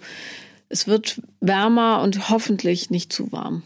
[0.70, 3.63] es wird wärmer und hoffentlich nicht zu warm.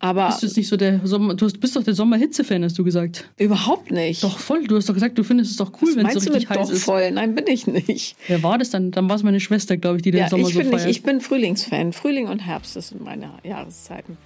[0.00, 3.28] Aber bist du nicht so der Sommer, du bist doch der Sommerhitze-Fan, hast du gesagt.
[3.36, 4.22] Überhaupt nicht.
[4.22, 4.64] Doch voll.
[4.64, 6.70] Du hast doch gesagt, du findest es doch cool, wenn es so richtig heiß doch
[6.70, 6.84] ist.
[6.84, 7.10] voll?
[7.10, 8.14] Nein, bin ich nicht.
[8.28, 8.92] Wer war das dann?
[8.92, 10.86] Dann war es meine Schwester, glaube ich, die den ja, Sommer ich so bin feiert.
[10.86, 11.92] Nicht, ich bin Frühlingsfan.
[11.92, 14.16] Frühling und Herbst, das sind meine Jahreszeiten.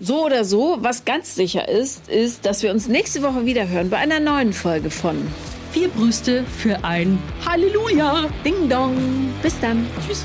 [0.00, 3.90] So oder so, was ganz sicher ist, ist, dass wir uns nächste Woche wieder hören
[3.90, 5.16] bei einer neuen Folge von
[5.72, 8.30] Vier Brüste für ein Halleluja.
[8.42, 8.94] Ding Dong.
[9.42, 9.86] Bis dann.
[10.06, 10.24] Tschüss.